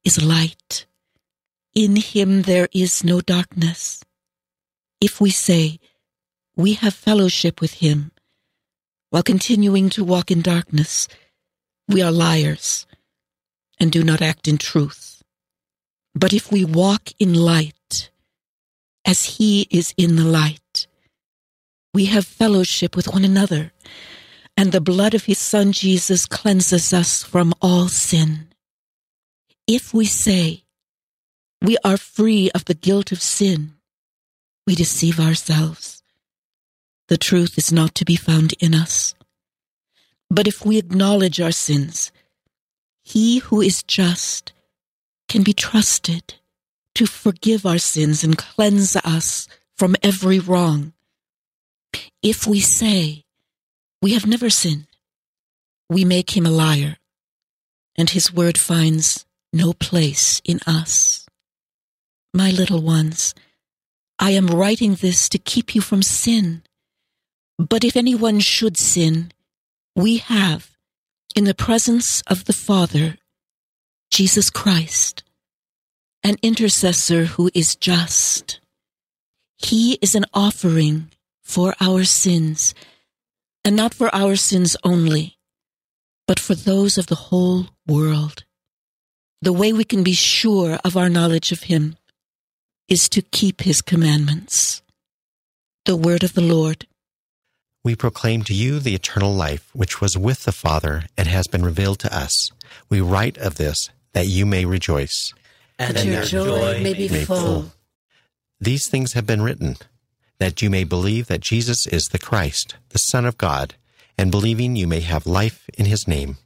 is 0.06 0.22
light. 0.22 0.86
In 1.74 1.96
him 1.96 2.42
there 2.42 2.68
is 2.72 3.02
no 3.02 3.20
darkness. 3.20 4.04
If 5.00 5.20
we 5.20 5.30
say 5.30 5.80
we 6.54 6.74
have 6.74 6.94
fellowship 6.94 7.60
with 7.60 7.74
him 7.84 8.12
while 9.10 9.24
continuing 9.24 9.90
to 9.90 10.04
walk 10.04 10.30
in 10.30 10.42
darkness, 10.42 11.08
we 11.88 12.02
are 12.02 12.12
liars 12.12 12.86
and 13.80 13.90
do 13.90 14.04
not 14.04 14.22
act 14.22 14.46
in 14.46 14.58
truth. 14.58 15.22
But 16.14 16.32
if 16.32 16.50
we 16.52 16.64
walk 16.64 17.10
in 17.18 17.34
light, 17.34 18.10
as 19.04 19.36
he 19.36 19.66
is 19.70 19.92
in 19.98 20.16
the 20.16 20.24
light, 20.24 20.86
we 21.92 22.06
have 22.06 22.26
fellowship 22.26 22.96
with 22.96 23.12
one 23.12 23.24
another, 23.24 23.72
and 24.56 24.72
the 24.72 24.80
blood 24.80 25.14
of 25.14 25.24
his 25.24 25.38
son 25.38 25.72
Jesus 25.72 26.26
cleanses 26.26 26.92
us 26.92 27.22
from 27.22 27.52
all 27.60 27.88
sin. 27.88 28.48
If 29.66 29.92
we 29.92 30.06
say 30.06 30.62
we 31.60 31.76
are 31.82 31.96
free 31.96 32.50
of 32.54 32.66
the 32.66 32.74
guilt 32.74 33.10
of 33.10 33.20
sin, 33.20 33.74
we 34.64 34.76
deceive 34.76 35.18
ourselves. 35.18 36.04
The 37.08 37.18
truth 37.18 37.58
is 37.58 37.72
not 37.72 37.92
to 37.96 38.04
be 38.04 38.14
found 38.14 38.54
in 38.60 38.74
us. 38.74 39.14
But 40.30 40.46
if 40.46 40.64
we 40.64 40.78
acknowledge 40.78 41.40
our 41.40 41.50
sins, 41.50 42.12
he 43.02 43.38
who 43.38 43.60
is 43.60 43.82
just 43.82 44.52
can 45.28 45.42
be 45.42 45.52
trusted 45.52 46.34
to 46.94 47.06
forgive 47.06 47.66
our 47.66 47.78
sins 47.78 48.22
and 48.22 48.38
cleanse 48.38 48.94
us 48.96 49.48
from 49.76 49.96
every 50.00 50.38
wrong. 50.38 50.92
If 52.22 52.46
we 52.46 52.60
say 52.60 53.24
we 54.00 54.14
have 54.14 54.26
never 54.26 54.48
sinned, 54.48 54.86
we 55.88 56.04
make 56.04 56.36
him 56.36 56.46
a 56.46 56.50
liar, 56.50 56.98
and 57.96 58.10
his 58.10 58.32
word 58.32 58.58
finds 58.58 59.25
no 59.52 59.72
place 59.72 60.40
in 60.44 60.60
us. 60.66 61.26
My 62.34 62.50
little 62.50 62.82
ones, 62.82 63.34
I 64.18 64.30
am 64.30 64.46
writing 64.46 64.94
this 64.94 65.28
to 65.30 65.38
keep 65.38 65.74
you 65.74 65.80
from 65.80 66.02
sin. 66.02 66.62
But 67.58 67.84
if 67.84 67.96
anyone 67.96 68.40
should 68.40 68.76
sin, 68.76 69.32
we 69.94 70.18
have, 70.18 70.70
in 71.34 71.44
the 71.44 71.54
presence 71.54 72.22
of 72.26 72.44
the 72.44 72.52
Father, 72.52 73.18
Jesus 74.10 74.50
Christ, 74.50 75.22
an 76.22 76.36
intercessor 76.42 77.26
who 77.26 77.50
is 77.54 77.76
just. 77.76 78.60
He 79.58 79.98
is 80.02 80.14
an 80.14 80.24
offering 80.34 81.10
for 81.42 81.74
our 81.80 82.04
sins, 82.04 82.74
and 83.64 83.76
not 83.76 83.94
for 83.94 84.12
our 84.14 84.36
sins 84.36 84.76
only, 84.82 85.38
but 86.26 86.40
for 86.40 86.54
those 86.54 86.98
of 86.98 87.06
the 87.06 87.30
whole 87.30 87.66
world. 87.86 88.45
The 89.42 89.52
way 89.52 89.72
we 89.72 89.84
can 89.84 90.02
be 90.02 90.14
sure 90.14 90.78
of 90.84 90.96
our 90.96 91.08
knowledge 91.08 91.52
of 91.52 91.64
Him 91.64 91.96
is 92.88 93.08
to 93.10 93.22
keep 93.22 93.62
His 93.62 93.82
commandments. 93.82 94.82
The 95.84 95.96
word 95.96 96.24
of 96.24 96.34
the 96.34 96.42
Lord. 96.42 96.86
We 97.84 97.94
proclaim 97.94 98.42
to 98.44 98.54
you 98.54 98.80
the 98.80 98.94
eternal 98.94 99.32
life 99.32 99.70
which 99.72 100.00
was 100.00 100.18
with 100.18 100.44
the 100.44 100.52
Father 100.52 101.04
and 101.16 101.28
has 101.28 101.46
been 101.46 101.64
revealed 101.64 102.00
to 102.00 102.16
us. 102.16 102.50
We 102.88 103.00
write 103.00 103.38
of 103.38 103.56
this 103.56 103.90
that 104.12 104.26
you 104.26 104.46
may 104.46 104.64
rejoice. 104.64 105.32
And 105.78 105.96
that 105.96 106.06
your 106.06 106.24
joy 106.24 106.82
may 106.82 106.94
be 106.94 107.06
full. 107.06 107.72
These 108.58 108.88
things 108.88 109.12
have 109.12 109.26
been 109.26 109.42
written 109.42 109.76
that 110.38 110.60
you 110.62 110.70
may 110.70 110.84
believe 110.84 111.28
that 111.28 111.40
Jesus 111.40 111.86
is 111.86 112.04
the 112.04 112.18
Christ, 112.18 112.76
the 112.90 112.98
Son 112.98 113.24
of 113.24 113.38
God, 113.38 113.74
and 114.18 114.30
believing 114.30 114.76
you 114.76 114.86
may 114.86 115.00
have 115.00 115.26
life 115.26 115.68
in 115.78 115.86
his 115.86 116.06
name, 116.06 116.36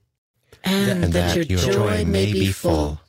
And, 0.65 1.05
and 1.05 1.13
that 1.13 1.37
your 1.37 1.59
joy 1.59 2.05
may 2.05 2.33
be 2.33 2.53
full. 2.53 3.01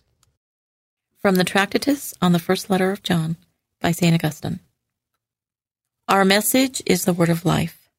From 1.19 1.35
the 1.35 1.43
Tractatus 1.43 2.13
on 2.21 2.31
the 2.31 2.39
First 2.39 2.69
Letter 2.69 2.91
of 2.91 3.03
John 3.03 3.37
by 3.79 3.91
St. 3.91 4.13
Augustine. 4.13 4.59
Our 6.07 6.25
message 6.25 6.81
is 6.85 7.05
the 7.05 7.13
word 7.13 7.29
of 7.29 7.45
life. 7.45 7.89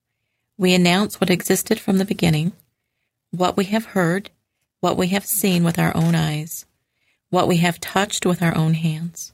We 0.58 0.74
announce 0.74 1.20
what 1.20 1.30
existed 1.30 1.80
from 1.80 1.98
the 1.98 2.04
beginning, 2.04 2.52
what 3.30 3.56
we 3.56 3.64
have 3.66 3.86
heard, 3.86 4.30
what 4.80 4.96
we 4.96 5.08
have 5.08 5.24
seen 5.24 5.64
with 5.64 5.78
our 5.78 5.96
own 5.96 6.14
eyes, 6.14 6.66
what 7.30 7.48
we 7.48 7.58
have 7.58 7.80
touched 7.80 8.26
with 8.26 8.42
our 8.42 8.56
own 8.56 8.74
hands. 8.74 9.32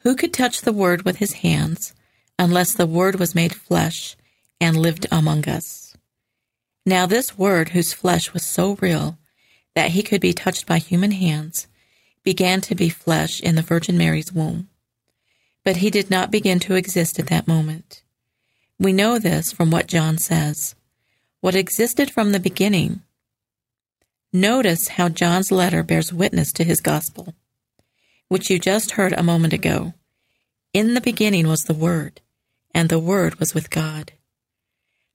Who 0.00 0.14
could 0.14 0.32
touch 0.32 0.60
the 0.60 0.72
word 0.72 1.02
with 1.02 1.16
his 1.16 1.34
hands 1.34 1.94
unless 2.38 2.74
the 2.74 2.86
word 2.86 3.18
was 3.18 3.34
made 3.34 3.54
flesh 3.54 4.16
and 4.60 4.76
lived 4.76 5.06
among 5.10 5.48
us? 5.48 5.96
Now, 6.86 7.06
this 7.06 7.36
word, 7.36 7.70
whose 7.70 7.92
flesh 7.92 8.32
was 8.32 8.44
so 8.44 8.76
real 8.80 9.18
that 9.74 9.90
he 9.90 10.02
could 10.02 10.20
be 10.20 10.32
touched 10.32 10.66
by 10.66 10.78
human 10.78 11.12
hands, 11.12 11.66
began 12.24 12.60
to 12.60 12.74
be 12.74 12.88
flesh 12.88 13.40
in 13.40 13.54
the 13.54 13.62
Virgin 13.62 13.96
Mary's 13.96 14.32
womb. 14.32 14.68
but 15.64 15.76
he 15.76 15.90
did 15.90 16.10
not 16.10 16.30
begin 16.30 16.58
to 16.60 16.74
exist 16.74 17.18
at 17.18 17.26
that 17.26 17.46
moment. 17.46 18.02
We 18.78 18.92
know 18.92 19.18
this 19.18 19.52
from 19.52 19.70
what 19.70 19.86
John 19.86 20.18
says. 20.18 20.74
What 21.40 21.54
existed 21.54 22.10
from 22.10 22.32
the 22.32 22.40
beginning. 22.40 23.00
Notice 24.32 24.88
how 24.88 25.08
John's 25.08 25.50
letter 25.52 25.82
bears 25.82 26.12
witness 26.12 26.52
to 26.52 26.64
his 26.64 26.80
gospel, 26.80 27.34
which 28.28 28.50
you 28.50 28.58
just 28.58 28.92
heard 28.92 29.12
a 29.12 29.22
moment 29.22 29.52
ago. 29.52 29.94
In 30.72 30.94
the 30.94 31.00
beginning 31.00 31.48
was 31.48 31.64
the 31.64 31.74
Word, 31.74 32.20
and 32.74 32.88
the 32.88 32.98
Word 32.98 33.38
was 33.40 33.54
with 33.54 33.70
God. 33.70 34.12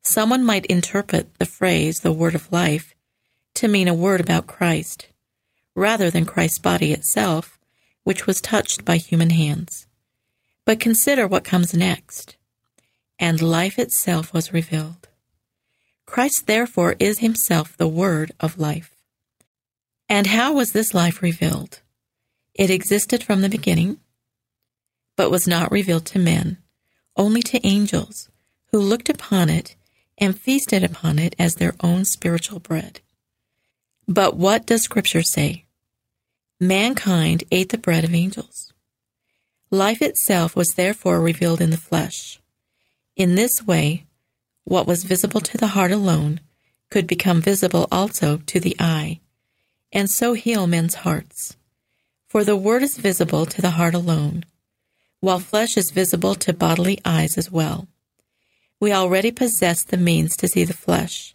Someone 0.04 0.44
might 0.44 0.66
interpret 0.68 1.34
the 1.40 1.46
phrase, 1.46 2.00
the 2.00 2.14
word 2.14 2.36
of 2.36 2.52
life, 2.52 2.95
to 3.56 3.68
mean 3.68 3.88
a 3.88 3.94
word 3.94 4.22
about 4.22 4.48
Christ, 4.48 5.08
rather 5.76 6.10
than 6.10 6.26
Christ's 6.26 6.60
body 6.60 6.92
itself, 6.94 7.60
which 8.04 8.28
was 8.28 8.40
touched 8.40 8.86
by 8.86 8.98
human 8.98 9.32
hands. 9.32 9.88
But 10.66 10.80
consider 10.80 11.28
what 11.28 11.44
comes 11.44 11.74
next. 11.74 12.36
And 13.18 13.42
life 13.42 13.80
itself 13.80 14.34
was 14.34 14.54
revealed. 14.54 15.08
Christ, 16.06 16.48
therefore, 16.48 16.96
is 17.00 17.20
himself 17.20 17.76
the 17.78 17.88
word 17.88 18.32
of 18.40 18.60
life. 18.60 18.96
And 20.08 20.28
how 20.28 20.54
was 20.54 20.72
this 20.72 20.94
life 20.94 21.22
revealed? 21.22 21.82
It 22.54 22.70
existed 22.70 23.24
from 23.24 23.42
the 23.42 23.50
beginning, 23.50 23.98
but 25.16 25.32
was 25.32 25.48
not 25.48 25.72
revealed 25.72 26.06
to 26.08 26.20
men, 26.20 26.58
only 27.18 27.42
to 27.44 27.66
angels, 27.66 28.30
who 28.72 28.80
looked 28.80 29.10
upon 29.10 29.50
it 29.50 29.76
and 30.18 30.40
feasted 30.40 30.84
upon 30.84 31.20
it 31.20 31.36
as 31.40 31.56
their 31.56 31.74
own 31.82 32.06
spiritual 32.06 32.60
bread. 32.60 33.02
But 34.08 34.38
what 34.38 34.66
does 34.66 34.84
Scripture 34.84 35.24
say? 35.24 35.66
Mankind 36.60 37.44
ate 37.52 37.70
the 37.70 37.78
bread 37.78 38.04
of 38.04 38.14
angels. 38.14 38.72
Life 39.72 40.02
itself 40.02 40.56
was 40.56 40.70
therefore 40.70 41.20
revealed 41.20 41.60
in 41.60 41.72
the 41.72 41.78
flesh. 41.78 42.40
In 43.16 43.36
this 43.36 43.64
way, 43.66 44.06
what 44.64 44.88
was 44.88 45.04
visible 45.04 45.42
to 45.42 45.58
the 45.58 45.68
heart 45.68 45.92
alone 45.92 46.40
could 46.90 47.08
become 47.08 47.42
visible 47.42 47.88
also 47.92 48.38
to 48.46 48.60
the 48.60 48.76
eye, 48.80 49.20
and 49.92 50.10
so 50.10 50.34
heal 50.34 50.68
men's 50.68 50.96
hearts. 50.96 51.58
For 52.28 52.44
the 52.44 52.56
Word 52.56 52.84
is 52.84 52.98
visible 52.98 53.46
to 53.46 53.62
the 53.62 53.72
heart 53.72 53.94
alone, 53.94 54.46
while 55.20 55.40
flesh 55.40 55.78
is 55.78 55.92
visible 55.92 56.36
to 56.36 56.54
bodily 56.54 57.00
eyes 57.04 57.38
as 57.38 57.52
well. 57.52 57.88
We 58.80 58.94
already 58.94 59.32
possess 59.32 59.84
the 59.84 59.98
means 59.98 60.38
to 60.38 60.48
see 60.48 60.64
the 60.64 60.74
flesh, 60.74 61.35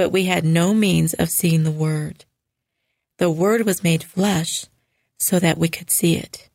but 0.00 0.12
we 0.12 0.24
had 0.24 0.46
no 0.46 0.72
means 0.72 1.12
of 1.12 1.28
seeing 1.28 1.62
the 1.62 1.70
Word. 1.70 2.24
The 3.18 3.30
Word 3.30 3.66
was 3.66 3.84
made 3.84 4.02
flesh 4.02 4.64
so 5.18 5.38
that 5.38 5.58
we 5.58 5.68
could 5.68 5.90
see 5.90 6.16
it, 6.16 6.48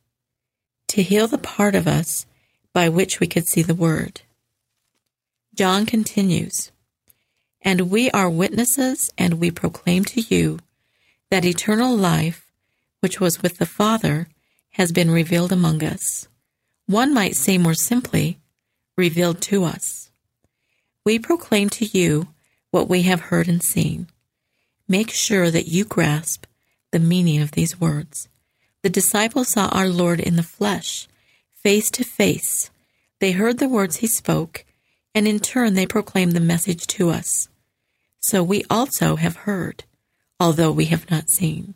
to 0.88 1.00
heal 1.00 1.28
the 1.28 1.38
part 1.38 1.76
of 1.76 1.86
us 1.86 2.26
by 2.72 2.88
which 2.88 3.20
we 3.20 3.28
could 3.28 3.46
see 3.46 3.62
the 3.62 3.72
Word. 3.72 4.22
John 5.54 5.86
continues, 5.86 6.72
And 7.62 7.82
we 7.82 8.10
are 8.10 8.28
witnesses, 8.28 9.12
and 9.16 9.34
we 9.34 9.52
proclaim 9.52 10.04
to 10.06 10.22
you 10.22 10.58
that 11.30 11.44
eternal 11.44 11.96
life, 11.96 12.50
which 12.98 13.20
was 13.20 13.42
with 13.42 13.58
the 13.58 13.64
Father, 13.64 14.26
has 14.70 14.90
been 14.90 15.08
revealed 15.08 15.52
among 15.52 15.84
us. 15.84 16.26
One 16.86 17.14
might 17.14 17.36
say 17.36 17.58
more 17.58 17.74
simply, 17.74 18.40
revealed 18.96 19.40
to 19.42 19.62
us. 19.62 20.10
We 21.04 21.20
proclaim 21.20 21.70
to 21.70 21.84
you 21.84 22.26
what 22.70 22.88
we 22.88 23.02
have 23.02 23.20
heard 23.20 23.48
and 23.48 23.62
seen. 23.62 24.08
Make 24.88 25.10
sure 25.10 25.50
that 25.50 25.68
you 25.68 25.84
grasp 25.84 26.46
the 26.92 26.98
meaning 26.98 27.42
of 27.42 27.52
these 27.52 27.80
words. 27.80 28.28
The 28.82 28.90
disciples 28.90 29.48
saw 29.48 29.68
our 29.68 29.88
Lord 29.88 30.20
in 30.20 30.36
the 30.36 30.42
flesh, 30.42 31.08
face 31.54 31.90
to 31.90 32.04
face. 32.04 32.70
They 33.18 33.32
heard 33.32 33.58
the 33.58 33.68
words 33.68 33.96
he 33.96 34.06
spoke, 34.06 34.64
and 35.14 35.26
in 35.26 35.40
turn 35.40 35.74
they 35.74 35.86
proclaimed 35.86 36.32
the 36.32 36.40
message 36.40 36.86
to 36.88 37.10
us. 37.10 37.48
So 38.20 38.42
we 38.42 38.64
also 38.70 39.16
have 39.16 39.36
heard, 39.36 39.84
although 40.38 40.72
we 40.72 40.86
have 40.86 41.10
not 41.10 41.30
seen. 41.30 41.74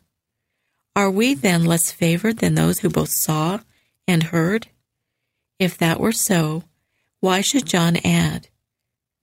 Are 0.95 1.11
we 1.11 1.35
then 1.35 1.65
less 1.65 1.91
favored 1.91 2.39
than 2.39 2.55
those 2.55 2.81
who 2.81 2.91
both 2.91 3.11
saw 3.11 3.61
and 4.07 4.25
heard? 4.25 4.69
If 5.59 5.79
that 5.79 6.01
were 6.01 6.13
so, 6.13 6.65
why 7.21 7.41
should 7.41 7.67
John 7.67 7.97
add, 8.05 8.49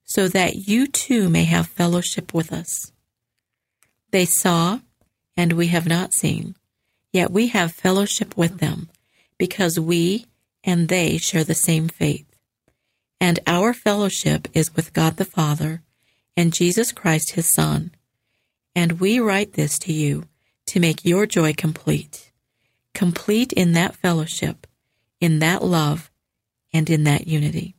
so 0.07 0.29
that 0.29 0.55
you 0.69 0.87
too 0.87 1.29
may 1.29 1.43
have 1.43 1.67
fellowship 1.67 2.33
with 2.33 2.51
us. 2.51 2.93
They 4.11 4.23
saw, 4.23 4.79
and 5.35 5.53
we 5.53 5.67
have 5.67 5.85
not 5.85 6.13
seen, 6.13 6.55
yet 7.11 7.29
we 7.29 7.47
have 7.47 7.73
fellowship 7.73 8.35
with 8.37 8.59
them, 8.59 8.89
because 9.37 9.77
we 9.77 10.25
and 10.63 10.87
they 10.87 11.17
share 11.17 11.43
the 11.43 11.53
same 11.53 11.89
faith. 11.89 12.25
And 13.19 13.39
our 13.45 13.73
fellowship 13.73 14.47
is 14.53 14.75
with 14.75 14.93
God 14.93 15.17
the 15.17 15.25
Father 15.25 15.81
and 16.37 16.53
Jesus 16.53 16.91
Christ 16.93 17.31
his 17.31 17.53
Son. 17.53 17.91
And 18.73 19.01
we 19.01 19.19
write 19.19 19.53
this 19.53 19.77
to 19.79 19.93
you 19.93 20.23
to 20.67 20.79
make 20.79 21.03
your 21.03 21.25
joy 21.25 21.53
complete. 21.53 22.31
Complete 22.93 23.51
in 23.51 23.73
that 23.73 23.95
fellowship, 23.95 24.67
in 25.19 25.39
that 25.39 25.63
love, 25.63 26.09
and 26.71 26.89
in 26.89 27.03
that 27.03 27.27
unity. 27.27 27.76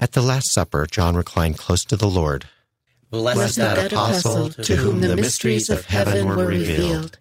At 0.00 0.12
the 0.12 0.22
Last 0.22 0.52
Supper, 0.52 0.86
John 0.88 1.16
reclined 1.16 1.58
close 1.58 1.84
to 1.84 1.96
the 1.96 2.08
Lord. 2.08 2.46
Bless 3.10 3.56
that 3.56 3.92
apostle 3.92 4.50
to 4.50 4.76
whom 4.76 5.00
the 5.00 5.16
mysteries 5.16 5.68
of 5.70 5.86
heaven 5.86 6.26
were 6.26 6.46
revealed. 6.46 7.18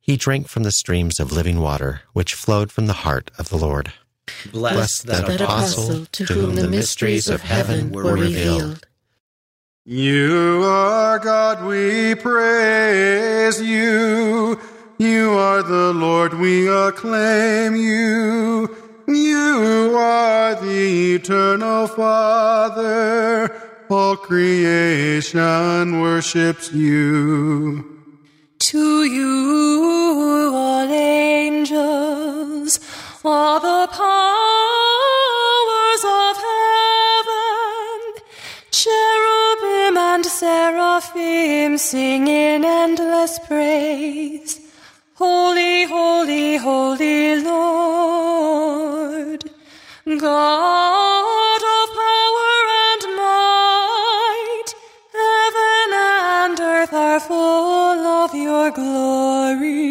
He 0.00 0.16
drank 0.16 0.48
from 0.48 0.62
the 0.62 0.72
streams 0.72 1.20
of 1.20 1.32
living 1.32 1.60
water, 1.60 2.02
which 2.12 2.34
flowed 2.34 2.70
from 2.72 2.86
the 2.86 3.02
heart 3.04 3.30
of 3.38 3.48
the 3.50 3.58
Lord. 3.58 3.92
Bless 4.52 5.02
that 5.02 5.28
apostle 5.40 6.06
to 6.06 6.24
whom 6.24 6.54
the 6.54 6.68
mysteries 6.68 7.28
of 7.28 7.42
heaven 7.42 7.92
were 7.92 8.14
revealed. 8.14 8.86
You 9.84 10.62
are 10.64 11.18
God, 11.18 11.64
we 11.64 12.14
praise 12.14 13.60
you. 13.60 14.58
You 14.98 15.30
are 15.32 15.62
the 15.62 15.92
Lord, 15.92 16.34
we 16.34 16.68
acclaim 16.68 17.76
you. 17.76 18.74
You 19.08 19.94
are 19.96 20.56
the 20.56 21.14
eternal 21.14 21.86
Father. 21.86 23.48
All 23.88 24.16
creation 24.16 26.00
worships 26.00 26.72
you. 26.72 27.84
To 28.58 29.04
you, 29.04 30.50
all 30.52 30.90
angels, 30.90 32.80
all 33.24 33.60
the 33.60 33.86
powers 33.92 34.04
of 36.04 36.36
heaven, 36.50 38.00
cherubim 38.72 39.96
and 39.98 40.26
seraphim 40.26 41.78
sing 41.78 42.26
in 42.26 42.64
endless 42.64 43.38
praise. 43.46 44.65
Holy, 45.18 45.84
holy, 45.84 46.58
holy 46.58 47.40
Lord, 47.42 48.60
God 50.04 51.60
of 51.78 51.88
power 52.02 52.66
and 52.84 53.02
might, 53.16 54.68
heaven 55.16 55.88
and 55.94 56.60
earth 56.60 56.92
are 56.92 57.20
full 57.20 58.06
of 58.20 58.34
your 58.34 58.70
glory. 58.72 59.86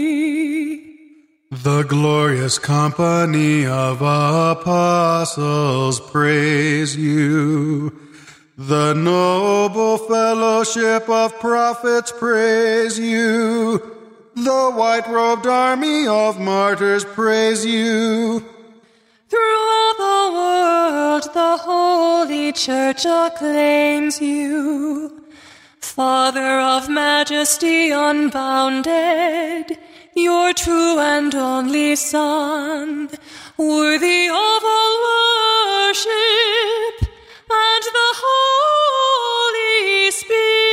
The 1.50 1.82
glorious 1.88 2.60
company 2.60 3.66
of 3.66 4.04
apostles 4.04 6.00
praise 6.02 6.96
you. 6.96 8.00
The 8.60 8.94
noble 8.94 9.98
fellowship 9.98 11.10
of 11.10 11.40
prophets 11.40 12.12
praise 12.12 13.00
you. 13.00 13.85
The 14.46 14.70
white 14.70 15.08
robed 15.08 15.48
army 15.48 16.06
of 16.06 16.40
martyrs 16.40 17.04
praise 17.04 17.66
you. 17.66 18.46
Throughout 19.28 19.96
the 19.98 20.32
world, 20.38 21.24
the 21.34 21.58
Holy 21.64 22.52
Church 22.52 23.08
acclaims 23.08 24.22
you. 24.22 25.24
Father 25.80 26.60
of 26.60 26.88
majesty 26.90 27.90
unbounded, 27.90 29.80
your 30.16 30.54
true 30.54 31.00
and 31.00 31.34
only 31.34 31.96
Son, 31.96 33.10
worthy 33.58 34.28
of 34.28 34.62
all 34.76 34.96
worship 35.88 36.98
and 37.50 37.84
the 38.00 38.12
Holy 38.24 40.12
Spirit, 40.12 40.65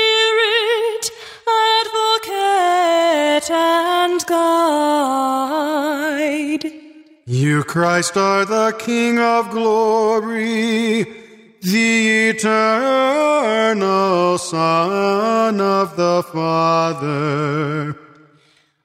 and 3.50 4.24
guide. 4.26 5.42
You, 7.24 7.62
Christ, 7.64 8.16
are 8.16 8.44
the 8.44 8.72
King 8.78 9.18
of 9.18 9.50
glory, 9.50 11.04
the 11.62 12.28
eternal 12.30 13.78
Son 14.38 15.60
of 15.60 15.96
the 15.96 16.22
Father. 16.32 17.96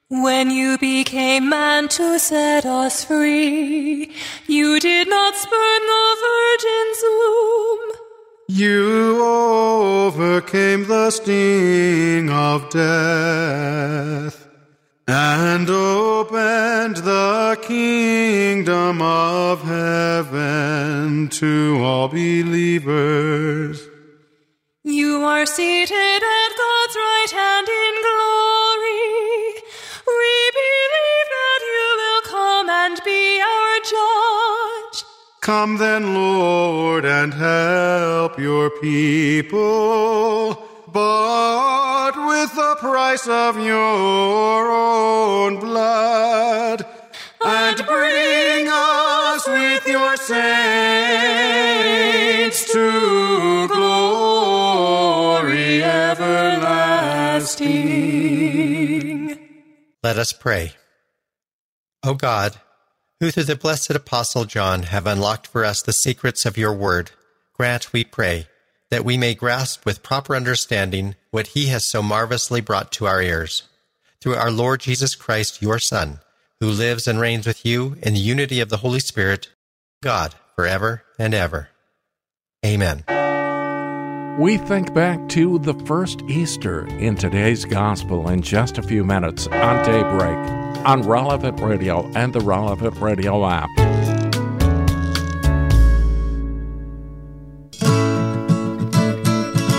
When 0.08 0.50
you 0.50 0.78
became 0.78 1.50
man 1.50 1.88
to 1.88 2.18
set 2.18 2.64
us 2.64 3.04
free, 3.04 4.10
you 4.46 4.80
did 4.80 5.08
not 5.08 5.36
spurn 5.36 5.80
the 5.86 6.16
virgin's 6.24 7.02
womb. 7.02 7.92
You 8.48 9.22
overcame 9.22 10.86
the 10.86 11.10
sting 11.10 12.30
of 12.30 12.70
death 12.70 14.47
and 15.10 15.70
opened 15.70 16.98
the 16.98 17.58
kingdom 17.62 19.00
of 19.00 19.62
heaven 19.62 21.28
to 21.30 21.78
all 21.82 22.08
believers. 22.08 23.88
You 24.84 25.22
are 25.22 25.46
seated 25.46 25.94
at 25.94 26.50
God's 26.56 26.96
right 26.96 27.30
hand 27.32 27.68
in 27.68 27.94
glory. 28.04 29.62
We 30.06 30.50
believe 30.60 31.28
that 31.38 31.60
you 31.72 31.86
will 32.00 32.22
come 32.28 32.68
and 32.68 33.00
be 33.02 33.40
our 33.40 33.80
judge. 33.80 35.04
Come 35.40 35.78
then, 35.78 36.12
Lord, 36.12 37.06
and 37.06 37.32
help 37.32 38.38
your 38.38 38.68
people, 38.80 40.67
bought 40.98 42.16
with 42.30 42.50
the 42.54 42.74
price 42.80 43.26
of 43.28 43.56
your 43.58 44.70
own 44.70 45.60
blood, 45.60 46.84
and 47.40 47.76
bring 47.86 48.66
us 48.68 49.46
with 49.46 49.86
your 49.86 50.16
saints 50.16 50.38
to 52.72 53.68
glory 53.68 54.64
everlasting. 55.84 56.58
Let 60.02 60.18
us 60.18 60.32
pray. 60.32 60.72
O 62.02 62.14
God, 62.14 62.56
who 63.20 63.30
through 63.30 63.44
the 63.44 63.54
blessed 63.54 63.90
Apostle 63.90 64.46
John 64.46 64.82
have 64.94 65.06
unlocked 65.06 65.46
for 65.46 65.64
us 65.64 65.80
the 65.80 65.92
secrets 65.92 66.44
of 66.44 66.58
your 66.58 66.72
word, 66.72 67.12
grant, 67.54 67.92
we 67.92 68.02
pray, 68.02 68.48
that 68.90 69.04
we 69.04 69.16
may 69.16 69.34
grasp 69.34 69.84
with 69.84 70.02
proper 70.02 70.34
understanding 70.34 71.14
what 71.30 71.48
he 71.48 71.66
has 71.66 71.88
so 71.88 72.02
marvelously 72.02 72.60
brought 72.60 72.90
to 72.92 73.06
our 73.06 73.22
ears. 73.22 73.64
Through 74.20 74.34
our 74.34 74.50
Lord 74.50 74.80
Jesus 74.80 75.14
Christ, 75.14 75.62
your 75.62 75.78
Son, 75.78 76.20
who 76.60 76.68
lives 76.68 77.06
and 77.06 77.20
reigns 77.20 77.46
with 77.46 77.64
you 77.64 77.96
in 78.02 78.14
the 78.14 78.20
unity 78.20 78.60
of 78.60 78.68
the 78.68 78.78
Holy 78.78 79.00
Spirit, 79.00 79.48
God, 80.02 80.34
forever 80.56 81.04
and 81.18 81.34
ever. 81.34 81.68
Amen. 82.64 83.04
We 84.38 84.56
think 84.56 84.94
back 84.94 85.28
to 85.30 85.58
the 85.58 85.74
first 85.84 86.22
Easter 86.28 86.86
in 86.98 87.16
today's 87.16 87.64
Gospel 87.64 88.28
in 88.28 88.42
just 88.42 88.78
a 88.78 88.82
few 88.82 89.04
minutes 89.04 89.46
on 89.48 89.84
Daybreak 89.84 90.58
on 90.86 91.02
Relevant 91.02 91.60
Radio 91.60 92.08
and 92.14 92.32
the 92.32 92.40
Relevant 92.40 92.96
Radio 93.00 93.44
app. 93.46 93.87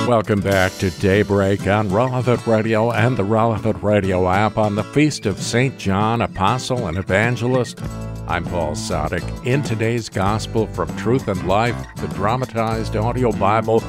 Welcome 0.09 0.41
back 0.41 0.71
to 0.79 0.89
Daybreak 0.89 1.67
on 1.67 1.89
Relevant 1.89 2.47
Radio 2.47 2.91
and 2.91 3.15
the 3.15 3.23
Relevant 3.23 3.83
Radio 3.83 4.27
app 4.27 4.57
on 4.57 4.73
the 4.73 4.83
Feast 4.83 5.27
of 5.27 5.39
St. 5.39 5.77
John, 5.77 6.23
Apostle 6.23 6.87
and 6.87 6.97
Evangelist. 6.97 7.79
I'm 8.27 8.43
Paul 8.43 8.71
Sadek. 8.71 9.45
In 9.45 9.61
today's 9.61 10.09
Gospel 10.09 10.65
from 10.65 10.93
Truth 10.97 11.27
and 11.27 11.47
Life, 11.47 11.75
the 11.97 12.07
dramatized 12.07 12.95
audio 12.95 13.31
Bible, 13.33 13.83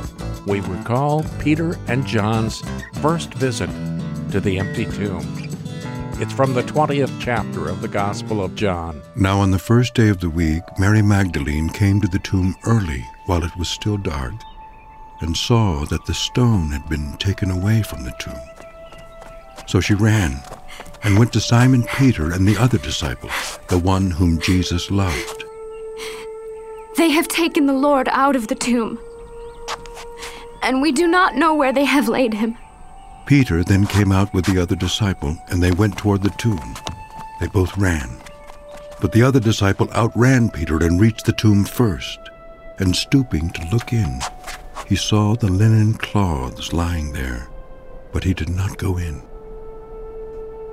we 0.46 0.60
recall 0.60 1.24
Peter 1.38 1.78
and 1.88 2.06
John's 2.06 2.62
first 3.00 3.32
visit 3.32 3.70
to 4.30 4.40
the 4.40 4.58
empty 4.58 4.84
tomb. 4.84 5.24
It's 6.20 6.34
from 6.34 6.52
the 6.52 6.64
20th 6.64 7.18
chapter 7.18 7.70
of 7.70 7.80
the 7.80 7.88
Gospel 7.88 8.44
of 8.44 8.54
John. 8.54 9.00
Now, 9.16 9.40
on 9.40 9.52
the 9.52 9.58
first 9.58 9.94
day 9.94 10.10
of 10.10 10.20
the 10.20 10.28
week, 10.28 10.64
Mary 10.78 11.00
Magdalene 11.00 11.70
came 11.70 11.98
to 12.02 12.08
the 12.08 12.18
tomb 12.18 12.54
early 12.66 13.06
while 13.24 13.42
it 13.42 13.56
was 13.56 13.70
still 13.70 13.96
dark 13.96 14.34
and 15.20 15.36
saw 15.36 15.84
that 15.86 16.04
the 16.06 16.14
stone 16.14 16.70
had 16.70 16.88
been 16.88 17.16
taken 17.18 17.50
away 17.50 17.82
from 17.82 18.04
the 18.04 18.14
tomb. 18.18 18.40
So 19.66 19.80
she 19.80 19.94
ran 19.94 20.40
and 21.02 21.18
went 21.18 21.32
to 21.34 21.40
Simon 21.40 21.84
Peter 21.84 22.32
and 22.32 22.46
the 22.46 22.56
other 22.56 22.78
disciple, 22.78 23.30
the 23.68 23.78
one 23.78 24.10
whom 24.10 24.40
Jesus 24.40 24.90
loved. 24.90 25.44
They 26.96 27.10
have 27.10 27.28
taken 27.28 27.66
the 27.66 27.72
Lord 27.72 28.08
out 28.08 28.36
of 28.36 28.48
the 28.48 28.54
tomb, 28.54 28.98
and 30.62 30.82
we 30.82 30.92
do 30.92 31.06
not 31.06 31.36
know 31.36 31.54
where 31.54 31.72
they 31.72 31.84
have 31.84 32.08
laid 32.08 32.34
him. 32.34 32.58
Peter 33.26 33.62
then 33.62 33.86
came 33.86 34.12
out 34.12 34.34
with 34.34 34.44
the 34.44 34.60
other 34.60 34.74
disciple, 34.74 35.36
and 35.48 35.62
they 35.62 35.70
went 35.70 35.96
toward 35.96 36.22
the 36.22 36.30
tomb. 36.30 36.74
They 37.40 37.46
both 37.46 37.76
ran. 37.78 38.10
But 39.00 39.12
the 39.12 39.22
other 39.22 39.40
disciple 39.40 39.88
outran 39.94 40.50
Peter 40.50 40.76
and 40.84 41.00
reached 41.00 41.24
the 41.24 41.32
tomb 41.32 41.64
first, 41.64 42.18
and 42.78 42.94
stooping 42.94 43.50
to 43.50 43.68
look 43.70 43.92
in, 43.92 44.20
he 44.88 44.96
saw 44.96 45.34
the 45.34 45.50
linen 45.50 45.94
cloths 45.94 46.72
lying 46.72 47.12
there, 47.12 47.48
but 48.12 48.24
he 48.24 48.34
did 48.34 48.48
not 48.48 48.78
go 48.78 48.98
in. 48.98 49.22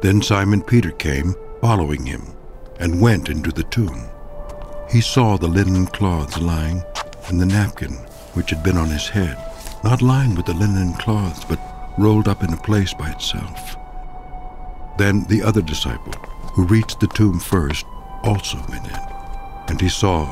Then 0.02 0.22
Simon 0.22 0.62
Peter 0.62 0.92
came, 0.92 1.36
following 1.62 2.06
him, 2.06 2.24
and 2.80 3.02
went 3.02 3.30
into 3.30 3.52
the 3.52 3.64
tomb. 3.64 4.10
He 4.90 5.02
saw 5.02 5.38
the 5.38 5.48
linen 5.48 5.88
cloths 5.88 6.40
lying, 6.40 6.84
and 7.28 7.40
the 7.40 7.46
napkin 7.46 7.94
which 8.34 8.52
had 8.52 8.64
been 8.64 8.78
on 8.78 8.90
his 8.90 9.08
head, 9.10 9.38
not 9.84 10.02
lying 10.02 10.36
with 10.36 10.46
the 10.46 10.54
linen 10.54 10.94
cloths, 10.94 11.44
but 11.46 11.60
rolled 11.98 12.28
up 12.28 12.44
in 12.44 12.54
a 12.54 12.58
place 12.58 12.94
by 12.94 13.10
itself. 13.10 13.76
Then 14.98 15.26
the 15.26 15.44
other 15.44 15.62
disciple, 15.62 16.14
who 16.54 16.66
reached 16.66 17.00
the 17.00 17.08
tomb 17.08 17.40
first, 17.40 17.86
also 18.24 18.58
went 18.70 18.86
in, 18.86 19.00
and 19.68 19.82
he 19.82 19.90
saw 19.90 20.32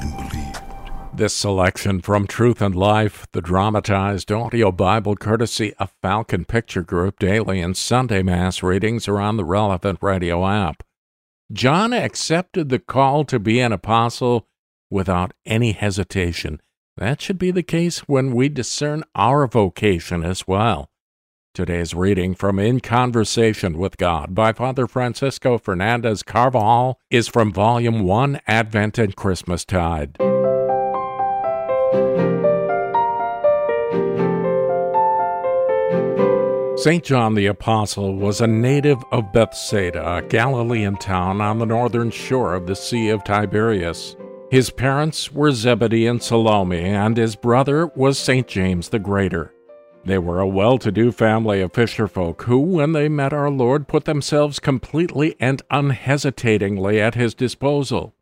and 0.00 0.16
believed. 0.16 0.71
This 1.14 1.34
selection 1.34 2.00
from 2.00 2.26
Truth 2.26 2.62
and 2.62 2.74
Life, 2.74 3.26
the 3.32 3.42
dramatized 3.42 4.32
audio 4.32 4.72
Bible 4.72 5.14
courtesy 5.14 5.74
of 5.74 5.92
Falcon 6.00 6.46
Picture 6.46 6.80
Group 6.80 7.18
daily 7.18 7.60
and 7.60 7.76
Sunday 7.76 8.22
Mass 8.22 8.62
readings 8.62 9.06
are 9.08 9.20
on 9.20 9.36
the 9.36 9.44
relevant 9.44 9.98
radio 10.00 10.46
app. 10.46 10.82
John 11.52 11.92
accepted 11.92 12.70
the 12.70 12.78
call 12.78 13.26
to 13.26 13.38
be 13.38 13.60
an 13.60 13.72
apostle 13.72 14.48
without 14.90 15.34
any 15.44 15.72
hesitation. 15.72 16.62
That 16.96 17.20
should 17.20 17.38
be 17.38 17.50
the 17.50 17.62
case 17.62 18.00
when 18.08 18.32
we 18.32 18.48
discern 18.48 19.04
our 19.14 19.46
vocation 19.46 20.24
as 20.24 20.48
well. 20.48 20.88
Today's 21.52 21.92
reading 21.92 22.34
from 22.34 22.58
In 22.58 22.80
Conversation 22.80 23.76
with 23.76 23.98
God 23.98 24.34
by 24.34 24.54
Father 24.54 24.86
Francisco 24.86 25.58
Fernandez 25.58 26.22
Carvajal 26.22 26.98
is 27.10 27.28
from 27.28 27.52
Volume 27.52 28.04
1 28.04 28.40
Advent 28.46 28.96
and 28.96 29.14
Christmastide. 29.14 30.16
St. 36.82 37.04
John 37.04 37.36
the 37.36 37.46
Apostle 37.46 38.16
was 38.16 38.40
a 38.40 38.46
native 38.48 38.98
of 39.12 39.32
Bethsaida, 39.32 40.16
a 40.16 40.22
Galilean 40.22 40.96
town 40.96 41.40
on 41.40 41.60
the 41.60 41.64
northern 41.64 42.10
shore 42.10 42.54
of 42.54 42.66
the 42.66 42.74
Sea 42.74 43.10
of 43.10 43.22
Tiberias. 43.22 44.16
His 44.50 44.68
parents 44.70 45.30
were 45.30 45.52
Zebedee 45.52 46.08
and 46.08 46.20
Salome, 46.20 46.80
and 46.80 47.16
his 47.16 47.36
brother 47.36 47.86
was 47.94 48.18
St. 48.18 48.48
James 48.48 48.88
the 48.88 48.98
Greater. 48.98 49.54
They 50.04 50.18
were 50.18 50.40
a 50.40 50.48
well 50.48 50.76
to 50.78 50.90
do 50.90 51.12
family 51.12 51.60
of 51.60 51.72
fisherfolk 51.72 52.42
who, 52.42 52.58
when 52.58 52.90
they 52.90 53.08
met 53.08 53.32
our 53.32 53.48
Lord, 53.48 53.86
put 53.86 54.04
themselves 54.04 54.58
completely 54.58 55.36
and 55.38 55.62
unhesitatingly 55.70 57.00
at 57.00 57.14
his 57.14 57.32
disposal. 57.32 58.12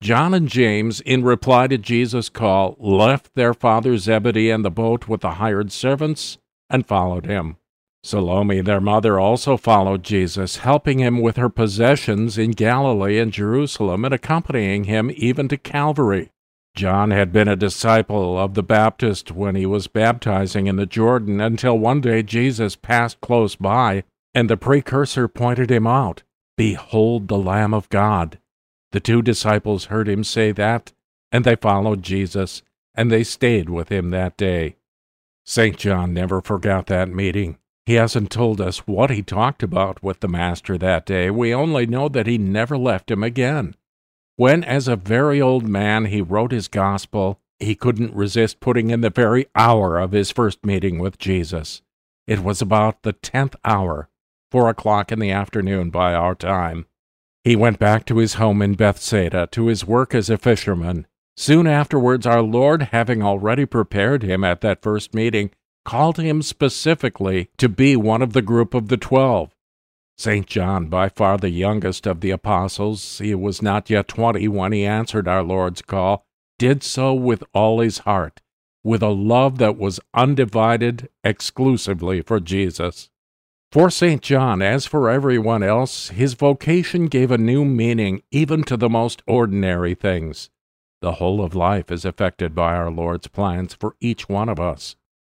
John 0.00 0.34
and 0.34 0.48
James, 0.48 1.00
in 1.02 1.22
reply 1.22 1.68
to 1.68 1.78
Jesus' 1.78 2.28
call, 2.28 2.74
left 2.80 3.36
their 3.36 3.54
father 3.54 3.96
Zebedee 3.96 4.50
and 4.50 4.64
the 4.64 4.72
boat 4.72 5.06
with 5.06 5.20
the 5.20 5.34
hired 5.34 5.70
servants 5.70 6.38
and 6.68 6.84
followed 6.84 7.26
him. 7.26 7.58
Salome, 8.04 8.60
their 8.60 8.80
mother, 8.80 9.20
also 9.20 9.56
followed 9.56 10.02
Jesus, 10.02 10.56
helping 10.58 10.98
him 10.98 11.20
with 11.20 11.36
her 11.36 11.48
possessions 11.48 12.36
in 12.36 12.50
Galilee 12.50 13.18
and 13.18 13.32
Jerusalem 13.32 14.04
and 14.04 14.12
accompanying 14.12 14.84
him 14.84 15.10
even 15.14 15.48
to 15.48 15.56
Calvary. 15.56 16.30
John 16.74 17.10
had 17.10 17.32
been 17.32 17.48
a 17.48 17.56
disciple 17.56 18.38
of 18.38 18.54
the 18.54 18.62
Baptist 18.62 19.30
when 19.30 19.54
he 19.54 19.66
was 19.66 19.86
baptizing 19.86 20.66
in 20.66 20.76
the 20.76 20.86
Jordan 20.86 21.40
until 21.40 21.78
one 21.78 22.00
day 22.00 22.22
Jesus 22.22 22.76
passed 22.76 23.20
close 23.20 23.54
by 23.54 24.04
and 24.34 24.48
the 24.48 24.56
precursor 24.56 25.28
pointed 25.28 25.70
him 25.70 25.86
out. 25.86 26.22
Behold 26.56 27.28
the 27.28 27.38
Lamb 27.38 27.74
of 27.74 27.88
God. 27.88 28.38
The 28.92 29.00
two 29.00 29.22
disciples 29.22 29.86
heard 29.86 30.08
him 30.08 30.24
say 30.24 30.52
that, 30.52 30.92
and 31.30 31.44
they 31.44 31.56
followed 31.56 32.02
Jesus, 32.02 32.62
and 32.94 33.10
they 33.10 33.24
stayed 33.24 33.70
with 33.70 33.88
him 33.90 34.10
that 34.10 34.36
day. 34.36 34.76
St. 35.44 35.76
John 35.76 36.12
never 36.12 36.40
forgot 36.40 36.86
that 36.86 37.08
meeting. 37.08 37.58
He 37.84 37.94
hasn't 37.94 38.30
told 38.30 38.60
us 38.60 38.86
what 38.86 39.10
he 39.10 39.22
talked 39.22 39.62
about 39.62 40.02
with 40.02 40.20
the 40.20 40.28
Master 40.28 40.78
that 40.78 41.04
day. 41.04 41.30
We 41.30 41.52
only 41.52 41.86
know 41.86 42.08
that 42.08 42.26
he 42.26 42.38
never 42.38 42.78
left 42.78 43.10
him 43.10 43.22
again. 43.22 43.74
When, 44.36 44.62
as 44.64 44.88
a 44.88 44.96
very 44.96 45.40
old 45.40 45.66
man, 45.66 46.06
he 46.06 46.22
wrote 46.22 46.52
his 46.52 46.68
gospel, 46.68 47.40
he 47.58 47.74
couldn't 47.74 48.14
resist 48.14 48.60
putting 48.60 48.90
in 48.90 49.00
the 49.00 49.10
very 49.10 49.46
hour 49.54 49.98
of 49.98 50.12
his 50.12 50.30
first 50.30 50.64
meeting 50.64 50.98
with 50.98 51.18
Jesus. 51.18 51.82
It 52.26 52.40
was 52.40 52.62
about 52.62 53.02
the 53.02 53.12
tenth 53.12 53.56
hour, 53.64 54.08
four 54.50 54.68
o'clock 54.68 55.10
in 55.10 55.18
the 55.18 55.30
afternoon 55.30 55.90
by 55.90 56.14
our 56.14 56.34
time. 56.34 56.86
He 57.44 57.56
went 57.56 57.78
back 57.80 58.06
to 58.06 58.18
his 58.18 58.34
home 58.34 58.62
in 58.62 58.74
Bethsaida 58.74 59.48
to 59.52 59.66
his 59.66 59.84
work 59.84 60.14
as 60.14 60.30
a 60.30 60.38
fisherman. 60.38 61.06
Soon 61.36 61.66
afterwards, 61.66 62.26
our 62.26 62.42
Lord, 62.42 62.82
having 62.92 63.22
already 63.22 63.66
prepared 63.66 64.22
him 64.22 64.44
at 64.44 64.60
that 64.60 64.82
first 64.82 65.14
meeting, 65.14 65.50
called 65.84 66.18
him 66.18 66.42
specifically 66.42 67.50
to 67.58 67.68
be 67.68 67.96
one 67.96 68.22
of 68.22 68.32
the 68.32 68.42
group 68.42 68.74
of 68.74 68.88
the 68.88 68.96
twelve. 68.96 69.54
St. 70.18 70.46
John, 70.46 70.86
by 70.86 71.08
far 71.08 71.38
the 71.38 71.50
youngest 71.50 72.06
of 72.06 72.20
the 72.20 72.30
apostles, 72.30 73.18
he 73.18 73.34
was 73.34 73.62
not 73.62 73.90
yet 73.90 74.08
twenty 74.08 74.46
when 74.46 74.72
he 74.72 74.84
answered 74.84 75.26
our 75.26 75.42
Lord's 75.42 75.82
call, 75.82 76.24
did 76.58 76.82
so 76.82 77.12
with 77.12 77.42
all 77.52 77.80
his 77.80 77.98
heart, 77.98 78.40
with 78.84 79.02
a 79.02 79.08
love 79.08 79.58
that 79.58 79.76
was 79.76 80.00
undivided 80.14 81.08
exclusively 81.24 82.20
for 82.22 82.38
Jesus. 82.38 83.10
For 83.72 83.88
St. 83.88 84.20
John, 84.20 84.60
as 84.60 84.84
for 84.84 85.08
everyone 85.08 85.62
else, 85.62 86.10
his 86.10 86.34
vocation 86.34 87.06
gave 87.06 87.30
a 87.30 87.38
new 87.38 87.64
meaning 87.64 88.22
even 88.30 88.64
to 88.64 88.76
the 88.76 88.90
most 88.90 89.22
ordinary 89.26 89.94
things. 89.94 90.50
The 91.00 91.12
whole 91.12 91.42
of 91.42 91.54
life 91.54 91.90
is 91.90 92.04
affected 92.04 92.54
by 92.54 92.76
our 92.76 92.90
Lord's 92.90 93.28
plans 93.28 93.74
for 93.74 93.96
each 93.98 94.28
one 94.28 94.50
of 94.50 94.60
us. 94.60 94.94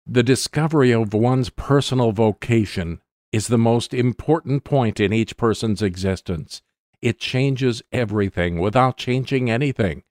The 0.07 0.21
discovery 0.21 0.91
of 0.91 1.15
one's 1.15 1.49
personal 1.49 2.11
vocation 2.11 3.01
is 3.31 3.47
the 3.47 3.57
most 3.57 3.91
important 3.91 4.63
point 4.63 4.99
in 4.99 5.11
each 5.11 5.35
person's 5.35 5.81
existence. 5.81 6.61
It 7.01 7.19
changes 7.19 7.81
everything 7.91 8.59
without 8.59 8.97
changing 8.97 9.49
anything. 9.49 10.03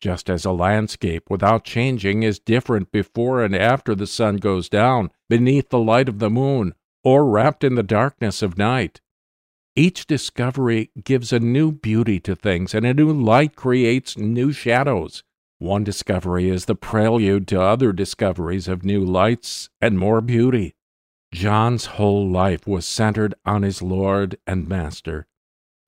Just 0.00 0.28
as 0.28 0.44
a 0.44 0.50
landscape 0.50 1.30
without 1.30 1.64
changing 1.64 2.24
is 2.24 2.40
different 2.40 2.90
before 2.90 3.44
and 3.44 3.54
after 3.54 3.94
the 3.94 4.08
sun 4.08 4.36
goes 4.36 4.68
down, 4.68 5.12
beneath 5.28 5.68
the 5.68 5.78
light 5.78 6.08
of 6.08 6.18
the 6.18 6.28
moon, 6.28 6.74
or 7.04 7.24
wrapped 7.24 7.62
in 7.62 7.76
the 7.76 7.84
darkness 7.84 8.42
of 8.42 8.58
night. 8.58 9.00
Each 9.76 10.06
discovery 10.06 10.90
gives 11.02 11.32
a 11.32 11.38
new 11.38 11.70
beauty 11.70 12.18
to 12.20 12.34
things, 12.34 12.74
and 12.74 12.84
a 12.84 12.92
new 12.92 13.12
light 13.12 13.54
creates 13.54 14.18
new 14.18 14.50
shadows. 14.50 15.22
One 15.64 15.82
discovery 15.82 16.50
is 16.50 16.66
the 16.66 16.74
prelude 16.74 17.48
to 17.48 17.58
other 17.58 17.90
discoveries 17.94 18.68
of 18.68 18.84
new 18.84 19.02
lights 19.02 19.70
and 19.80 19.98
more 19.98 20.20
beauty. 20.20 20.74
John's 21.32 21.86
whole 21.86 22.28
life 22.28 22.66
was 22.66 22.84
centered 22.84 23.34
on 23.46 23.62
his 23.62 23.80
Lord 23.80 24.36
and 24.46 24.68
Master. 24.68 25.26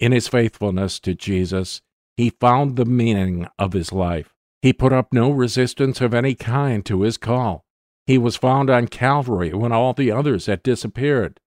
In 0.00 0.12
his 0.12 0.28
faithfulness 0.28 0.98
to 1.00 1.14
Jesus, 1.14 1.82
he 2.16 2.30
found 2.30 2.76
the 2.76 2.86
meaning 2.86 3.48
of 3.58 3.74
his 3.74 3.92
life. 3.92 4.32
He 4.62 4.72
put 4.72 4.94
up 4.94 5.12
no 5.12 5.30
resistance 5.30 6.00
of 6.00 6.14
any 6.14 6.34
kind 6.34 6.82
to 6.86 7.02
his 7.02 7.18
call. 7.18 7.66
He 8.06 8.16
was 8.16 8.34
found 8.34 8.70
on 8.70 8.88
Calvary 8.88 9.52
when 9.52 9.72
all 9.72 9.92
the 9.92 10.10
others 10.10 10.46
had 10.46 10.62
disappeared. 10.62 11.38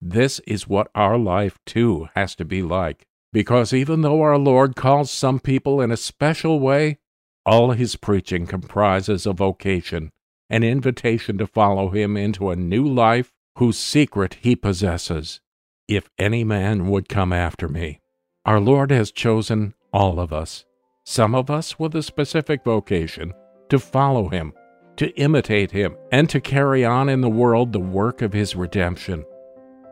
This 0.00 0.40
is 0.48 0.66
what 0.66 0.90
our 0.96 1.16
life, 1.16 1.60
too, 1.64 2.08
has 2.16 2.34
to 2.34 2.44
be 2.44 2.60
like, 2.60 3.06
because 3.32 3.72
even 3.72 4.00
though 4.00 4.20
our 4.20 4.36
Lord 4.36 4.74
calls 4.74 5.12
some 5.12 5.38
people 5.38 5.80
in 5.80 5.92
a 5.92 5.96
special 5.96 6.58
way, 6.58 6.98
all 7.44 7.72
his 7.72 7.96
preaching 7.96 8.46
comprises 8.46 9.26
a 9.26 9.32
vocation 9.32 10.10
an 10.52 10.62
invitation 10.62 11.38
to 11.38 11.46
follow 11.46 11.88
him 11.88 12.14
into 12.14 12.50
a 12.50 12.56
new 12.56 12.86
life 12.86 13.32
whose 13.56 13.78
secret 13.78 14.36
he 14.42 14.54
possesses. 14.54 15.40
If 15.88 16.10
any 16.18 16.44
man 16.44 16.88
would 16.90 17.08
come 17.08 17.32
after 17.32 17.68
me. 17.68 18.00
Our 18.44 18.60
Lord 18.60 18.90
has 18.90 19.10
chosen 19.10 19.72
all 19.94 20.20
of 20.20 20.30
us, 20.30 20.66
some 21.06 21.34
of 21.34 21.50
us 21.50 21.78
with 21.78 21.96
a 21.96 22.02
specific 22.02 22.64
vocation, 22.64 23.32
to 23.70 23.78
follow 23.78 24.28
him, 24.28 24.52
to 24.96 25.08
imitate 25.18 25.70
him, 25.70 25.96
and 26.12 26.28
to 26.28 26.40
carry 26.40 26.84
on 26.84 27.08
in 27.08 27.22
the 27.22 27.30
world 27.30 27.72
the 27.72 27.80
work 27.80 28.20
of 28.20 28.34
his 28.34 28.54
redemption. 28.54 29.24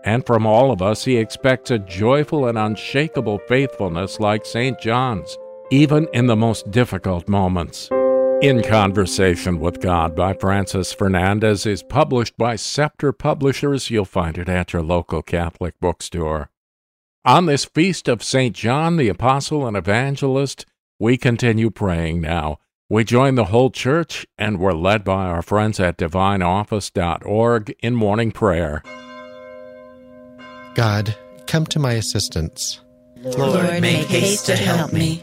And 0.05 0.27
from 0.27 0.47
all 0.47 0.71
of 0.71 0.83
us, 0.83 1.07
he 1.07 1.17
expects 1.17 1.71
a 1.71 1.79
joyful 1.79 2.47
and 2.47 2.59
unshakable 2.59 3.39
faithfulness 3.49 4.21
like 4.21 4.45
St. 4.45 4.79
John's, 4.79 5.39
even 5.71 6.09
in 6.13 6.27
the 6.27 6.37
most 6.37 6.71
difficult 6.71 7.29
moments. 7.29 7.89
In 8.43 8.63
Conversation 8.63 9.61
with 9.61 9.81
God 9.81 10.17
by 10.17 10.33
Francis 10.33 10.93
Fernandez 10.93 11.67
is 11.67 11.83
published 11.83 12.37
by 12.39 12.57
Scepter 12.57 13.13
Publishers. 13.13 13.91
You'll 13.91 14.07
find 14.07 14.39
it 14.39 14.49
at 14.49 14.73
your 14.73 14.83
local 14.83 15.23
Catholic 15.23 15.79
bookstore. 15.79 16.51
On 17.25 17.45
this 17.45 17.67
feast 17.67 18.09
of 18.09 18.23
St. 18.23 18.57
John 18.57 18.97
the 18.97 19.11
Apostle 19.11 19.67
and 19.67 19.77
Evangelist, 19.77 20.65
we 20.99 21.19
continue 21.19 21.69
praying 21.71 22.23
now. 22.23 22.59
We 22.89 23.05
join 23.05 23.35
the 23.35 23.45
whole 23.45 23.71
church 23.71 24.27
and 24.39 24.59
we're 24.59 24.73
led 24.73 25.05
by 25.05 25.27
our 25.27 25.43
friends 25.43 25.79
at 25.79 25.99
divineoffice.org 25.99 27.77
in 27.81 27.95
morning 27.95 28.33
prayer. 28.33 28.83
God, 30.75 31.15
come 31.47 31.67
to 31.67 31.79
my 31.79 31.93
assistance. 31.93 32.81
Lord, 33.19 33.83
make 33.83 34.07
haste 34.07 34.47
to 34.47 34.57
help 34.57 34.95
me. 34.95 35.23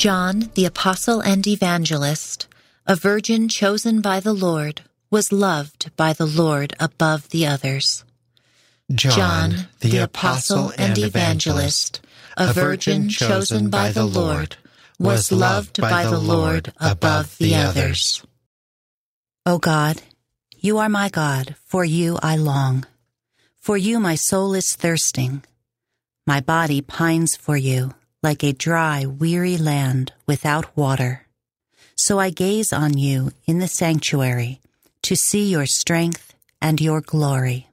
John, 0.00 0.48
the 0.54 0.64
apostle 0.64 1.20
and 1.20 1.46
evangelist, 1.46 2.46
a 2.86 2.96
virgin 2.96 3.50
chosen 3.50 4.00
by 4.00 4.20
the 4.20 4.32
Lord, 4.32 4.80
was 5.10 5.30
loved 5.30 5.94
by 5.94 6.14
the 6.14 6.24
Lord 6.24 6.72
above 6.80 7.28
the 7.28 7.46
others. 7.46 8.02
John, 8.90 9.68
the 9.80 9.98
apostle 9.98 10.72
and 10.78 10.96
evangelist, 10.96 12.00
a 12.38 12.50
virgin 12.50 13.10
chosen 13.10 13.68
by 13.68 13.92
the 13.92 14.06
Lord, 14.06 14.56
was 14.98 15.30
loved 15.30 15.78
by 15.82 16.04
the 16.04 16.18
Lord 16.18 16.72
above 16.80 17.36
the 17.36 17.56
others. 17.56 18.24
O 19.44 19.58
God, 19.58 20.00
you 20.56 20.78
are 20.78 20.88
my 20.88 21.10
God, 21.10 21.56
for 21.66 21.84
you 21.84 22.18
I 22.22 22.36
long. 22.36 22.86
For 23.58 23.76
you 23.76 24.00
my 24.00 24.14
soul 24.14 24.54
is 24.54 24.74
thirsting. 24.74 25.44
My 26.26 26.40
body 26.40 26.80
pines 26.80 27.36
for 27.36 27.58
you, 27.58 27.92
like 28.22 28.42
a 28.44 28.52
dry, 28.52 29.06
weary 29.06 29.56
land 29.56 30.12
without 30.26 30.76
water. 30.76 31.26
So 31.96 32.18
I 32.18 32.30
gaze 32.30 32.72
on 32.72 32.98
you 32.98 33.32
in 33.46 33.58
the 33.58 33.68
sanctuary 33.68 34.60
to 35.02 35.16
see 35.16 35.50
your 35.50 35.66
strength 35.66 36.34
and 36.60 36.80
your 36.80 37.00
glory. 37.00 37.68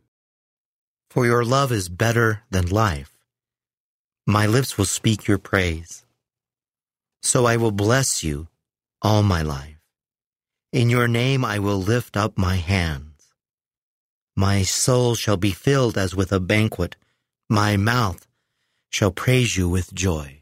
For 1.10 1.26
your 1.26 1.44
love 1.44 1.72
is 1.72 1.90
better 1.90 2.44
than 2.50 2.68
life. 2.68 3.12
My 4.26 4.46
lips 4.46 4.78
will 4.78 4.86
speak 4.86 5.28
your 5.28 5.38
praise. 5.38 6.06
So 7.22 7.46
I 7.46 7.58
will 7.58 7.72
bless 7.72 8.24
you 8.24 8.48
all 9.02 9.24
my 9.24 9.42
life. 9.42 9.80
In 10.72 10.90
your 10.90 11.08
name 11.08 11.44
I 11.44 11.60
will 11.60 11.80
lift 11.80 12.16
up 12.18 12.38
my 12.38 12.58
hands. 12.58 13.34
My 14.36 14.64
soul 14.64 15.16
shall 15.16 15.38
be 15.38 15.52
filled 15.52 15.98
as 15.98 16.14
with 16.14 16.32
a 16.32 16.40
banquet. 16.40 16.96
My 17.50 17.78
mouth 17.78 18.28
shall 18.90 19.12
praise 19.12 19.58
you 19.58 19.68
with 19.68 19.94
joy. 19.94 20.37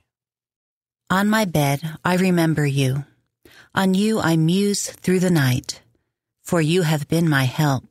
On 1.09 1.29
my 1.29 1.45
bed 1.45 1.81
I 2.03 2.15
remember 2.15 2.65
you. 2.65 3.05
On 3.75 3.93
you 3.93 4.19
I 4.19 4.37
muse 4.37 4.89
through 4.89 5.19
the 5.19 5.29
night, 5.29 5.81
for 6.41 6.61
you 6.61 6.81
have 6.81 7.07
been 7.07 7.29
my 7.29 7.43
help. 7.43 7.83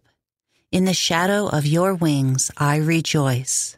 In 0.73 0.85
the 0.85 0.95
shadow 0.95 1.47
of 1.47 1.65
your 1.65 1.95
wings 1.95 2.51
I 2.57 2.77
rejoice. 2.77 3.77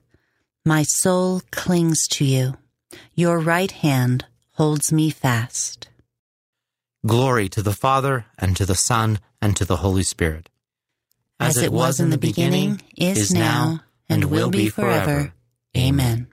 My 0.64 0.82
soul 0.82 1.42
clings 1.50 2.08
to 2.08 2.24
you. 2.24 2.54
Your 3.14 3.38
right 3.38 3.70
hand 3.70 4.24
holds 4.52 4.90
me 4.90 5.10
fast. 5.10 5.88
Glory 7.06 7.48
to 7.50 7.62
the 7.62 7.72
Father, 7.74 8.24
and 8.38 8.56
to 8.56 8.64
the 8.64 8.74
Son, 8.74 9.20
and 9.42 9.54
to 9.56 9.64
the 9.64 9.76
Holy 9.76 10.02
Spirit. 10.02 10.48
As, 11.38 11.58
it 11.58 11.72
was 11.72 12.00
in 12.00 12.08
the 12.10 12.18
beginning, 12.18 12.80
is 12.96 13.32
now, 13.32 13.80
and 14.08 14.24
will 14.24 14.50
be 14.50 14.70
forever. 14.70 15.34
Amen. 15.76 16.28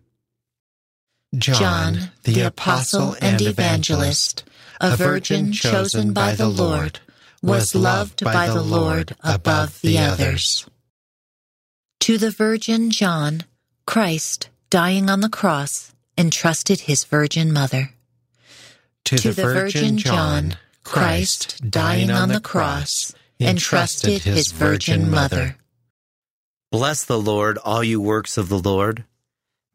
John, 1.35 2.11
the 2.23 2.41
apostle 2.41 3.15
and 3.21 3.41
evangelist, 3.41 4.43
a 4.79 4.95
virgin 4.95 5.51
chosen 5.51 6.13
by 6.13 6.33
the 6.33 6.47
Lord, 6.47 6.99
was 7.41 7.73
loved 7.73 8.23
by 8.23 8.47
the 8.47 8.61
Lord 8.61 9.15
above 9.23 9.81
the 9.81 9.97
others. 9.97 10.67
To 12.01 12.17
the 12.17 12.29
Virgin 12.29 12.91
John, 12.91 13.43
Christ, 13.85 14.49
dying 14.69 15.09
on 15.09 15.21
the 15.21 15.29
cross, 15.29 15.93
entrusted 16.17 16.81
his 16.81 17.03
Virgin 17.05 17.51
Mother. 17.51 17.91
To, 19.05 19.15
the 19.15 19.33
Virgin 19.33 19.97
John, 19.97 20.57
Christ, 20.83 21.69
dying 21.69 22.11
on 22.11 22.29
the 22.29 22.39
cross, 22.39 23.13
entrusted 23.39 24.23
his 24.23 24.51
Virgin 24.51 25.09
Mother. 25.09 25.57
Bless 26.71 27.03
the 27.03 27.19
Lord, 27.19 27.57
all 27.59 27.83
you 27.83 27.99
works 27.99 28.37
of 28.37 28.49
the 28.49 28.59
Lord. 28.59 29.03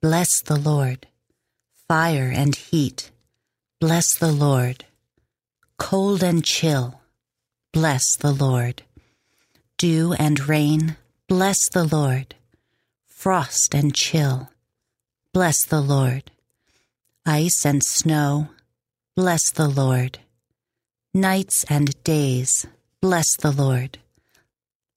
bless 0.00 0.42
the 0.44 0.58
Lord. 0.58 1.06
Fire 1.88 2.32
and 2.34 2.54
heat, 2.54 3.10
bless 3.80 4.18
the 4.18 4.32
Lord. 4.32 4.84
Cold 5.78 6.22
and 6.22 6.44
chill, 6.44 7.00
bless 7.72 8.16
the 8.18 8.32
Lord. 8.32 8.82
Dew 9.78 10.14
and 10.14 10.48
rain, 10.48 10.96
bless 11.28 11.58
the 11.72 11.84
Lord. 11.84 12.34
Frost 13.06 13.74
and 13.74 13.94
chill, 13.94 14.50
bless 15.32 15.64
the 15.66 15.80
Lord. 15.80 16.30
Ice 17.24 17.64
and 17.64 17.82
snow, 17.84 18.48
bless 19.14 19.50
the 19.52 19.68
Lord. 19.68 20.18
Nights 21.12 21.64
and 21.68 22.02
days, 22.04 22.66
bless 23.00 23.36
the 23.36 23.50
Lord. 23.50 23.98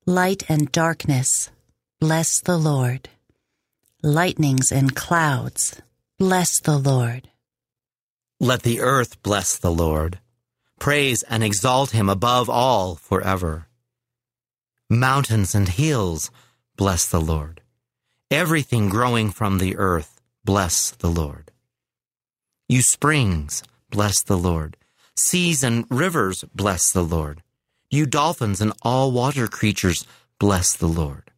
Light 0.06 0.44
and 0.50 0.72
darkness, 0.72 1.52
bless 2.00 2.42
the 2.42 2.58
Lord. 2.58 3.10
Lightnings 4.02 4.72
and 4.72 4.96
clouds, 4.96 5.82
bless 6.18 6.62
the 6.62 6.78
Lord. 6.78 7.28
Let 8.40 8.64
the 8.64 8.80
earth 8.80 9.22
bless 9.24 9.58
the 9.58 9.74
Lord. 9.74 10.20
Praise 10.80 11.22
and 11.24 11.44
exalt 11.44 11.92
him 11.92 12.08
above 12.08 12.50
all 12.50 12.96
forever. 12.96 13.68
Mountains 14.90 15.54
and 15.54 15.68
hills, 15.68 16.32
bless 16.78 17.10
the 17.10 17.20
Lord. 17.20 17.60
Everything 18.32 18.88
growing 18.88 19.32
from 19.32 19.58
the 19.58 19.76
earth, 19.76 20.22
bless 20.46 20.92
the 20.92 21.10
Lord. 21.10 21.52
You 22.70 22.82
springs, 22.84 23.64
bless 23.90 24.24
the 24.24 24.38
Lord. 24.38 24.78
Seas 25.18 25.62
and 25.62 25.84
rivers, 25.90 26.46
bless 26.56 26.90
the 26.90 27.04
Lord. 27.04 27.44
You 27.92 28.06
dolphins 28.06 28.62
and 28.62 28.72
all 28.82 29.12
water 29.12 29.50
creatures, 29.50 30.08
bless 30.40 30.74
the 30.74 30.88
Lord. 30.88 31.32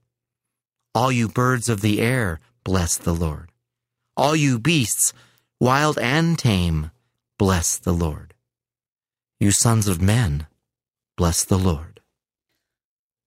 All 0.94 1.12
you 1.12 1.28
birds 1.28 1.68
of 1.68 1.82
the 1.82 2.00
air, 2.02 2.40
bless 2.64 2.98
the 2.98 3.14
Lord. 3.14 3.52
All 4.16 4.36
you 4.36 4.60
beasts, 4.60 5.14
wild 5.60 5.98
and 6.00 6.38
tame, 6.38 6.92
bless 7.38 7.78
the 7.78 7.94
Lord. 7.94 8.34
You 9.40 9.52
sons 9.52 9.88
of 9.88 10.02
men, 10.02 10.48
bless 11.18 11.44
the 11.44 11.58
Lord. 11.58 12.02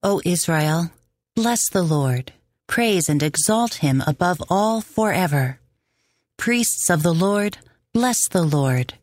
O 0.01 0.21
Israel, 0.23 0.91
bless 1.35 1.69
the 1.69 1.83
Lord. 1.83 2.31
Praise 2.67 3.09
and 3.09 3.21
exalt 3.21 3.75
him 3.75 4.03
above 4.07 4.41
all 4.49 4.81
forever. 4.81 5.59
Priests 6.37 6.89
of 6.89 7.03
the 7.03 7.13
Lord, 7.13 7.57
bless 7.93 8.27
the 8.29 8.43
Lord. 8.43 8.93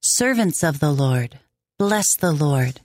Servants 0.00 0.62
of 0.62 0.80
the 0.80 0.92
Lord, 0.92 1.38
bless 1.78 2.16
the 2.16 2.32
Lord. 2.32 2.80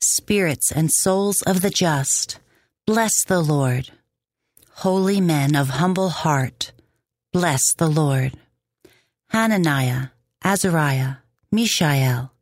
Spirits 0.00 0.72
and 0.72 0.90
souls 0.90 1.42
of 1.42 1.60
the 1.60 1.70
just, 1.70 2.38
bless 2.86 3.24
the 3.24 3.40
Lord. 3.40 3.90
Holy 4.76 5.20
men 5.20 5.54
of 5.54 5.68
humble 5.68 6.08
heart, 6.08 6.72
bless 7.32 7.74
the 7.74 7.88
Lord. 7.88 8.32
Hananiah, 9.28 10.08
Azariah, 10.44 11.16
Mishael, 11.50 12.32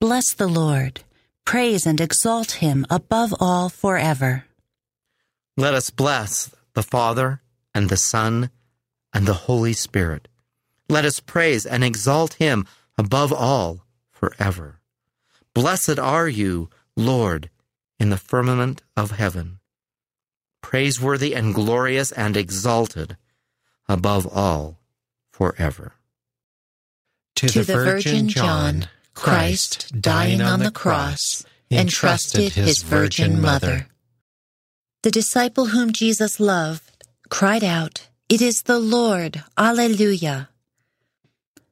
bless 0.00 0.32
the 0.34 0.46
Lord. 0.46 1.00
Praise 1.44 1.86
and 1.86 2.00
exalt 2.00 2.52
him 2.52 2.86
above 2.90 3.34
all 3.40 3.68
forever. 3.68 4.44
Let 5.56 5.74
us 5.74 5.90
bless 5.90 6.54
the 6.74 6.82
Father 6.82 7.40
and 7.74 7.88
the 7.88 7.96
Son 7.96 8.50
and 9.12 9.26
the 9.26 9.48
Holy 9.48 9.72
Spirit. 9.72 10.28
Let 10.88 11.04
us 11.04 11.20
praise 11.20 11.66
and 11.66 11.82
exalt 11.82 12.34
him 12.34 12.66
above 12.96 13.32
all 13.32 13.84
forever. 14.10 14.80
Blessed 15.54 15.98
are 15.98 16.28
you, 16.28 16.70
Lord, 16.96 17.50
in 17.98 18.10
the 18.10 18.16
firmament 18.16 18.82
of 18.96 19.12
heaven, 19.12 19.57
praiseworthy 20.62 21.34
and 21.34 21.54
glorious 21.54 22.12
and 22.12 22.36
exalted 22.36 23.16
above 23.88 24.26
all 24.26 24.78
forever. 25.30 25.94
To, 27.36 27.48
to 27.48 27.60
the, 27.60 27.64
the 27.64 27.72
Virgin 27.72 28.28
John, 28.28 28.88
Christ, 29.14 30.00
dying 30.00 30.40
on 30.40 30.60
the 30.60 30.70
cross, 30.70 31.44
entrusted 31.70 32.52
his 32.54 32.82
Virgin 32.82 33.40
Mother. 33.40 33.86
The 35.02 35.10
disciple 35.10 35.66
whom 35.66 35.92
Jesus 35.92 36.40
loved 36.40 37.04
cried 37.28 37.62
out, 37.62 38.08
It 38.28 38.42
is 38.42 38.62
the 38.62 38.80
Lord, 38.80 39.44
Alleluia. 39.56 40.48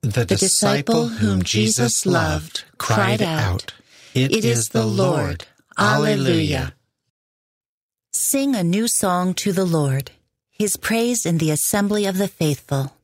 The, 0.03 0.25
the 0.25 0.37
disciple 0.37 1.09
whom 1.09 1.43
Jesus 1.43 2.07
loved 2.07 2.65
cried 2.79 3.21
out, 3.23 3.75
It, 4.15 4.31
it 4.31 4.45
is 4.45 4.69
the 4.69 4.87
Lord, 4.87 5.47
Alleluia. 5.77 6.76
Sing 8.19 8.57
a 8.57 8.65
new 8.65 8.89
song 8.89 9.35
to 9.35 9.53
the 9.53 9.67
Lord, 9.67 10.11
his 10.51 10.79
praise 10.79 11.27
in 11.27 11.37
the 11.37 11.51
assembly 11.51 12.07
of 12.07 12.17
the 12.17 12.29
faithful. 12.29 12.97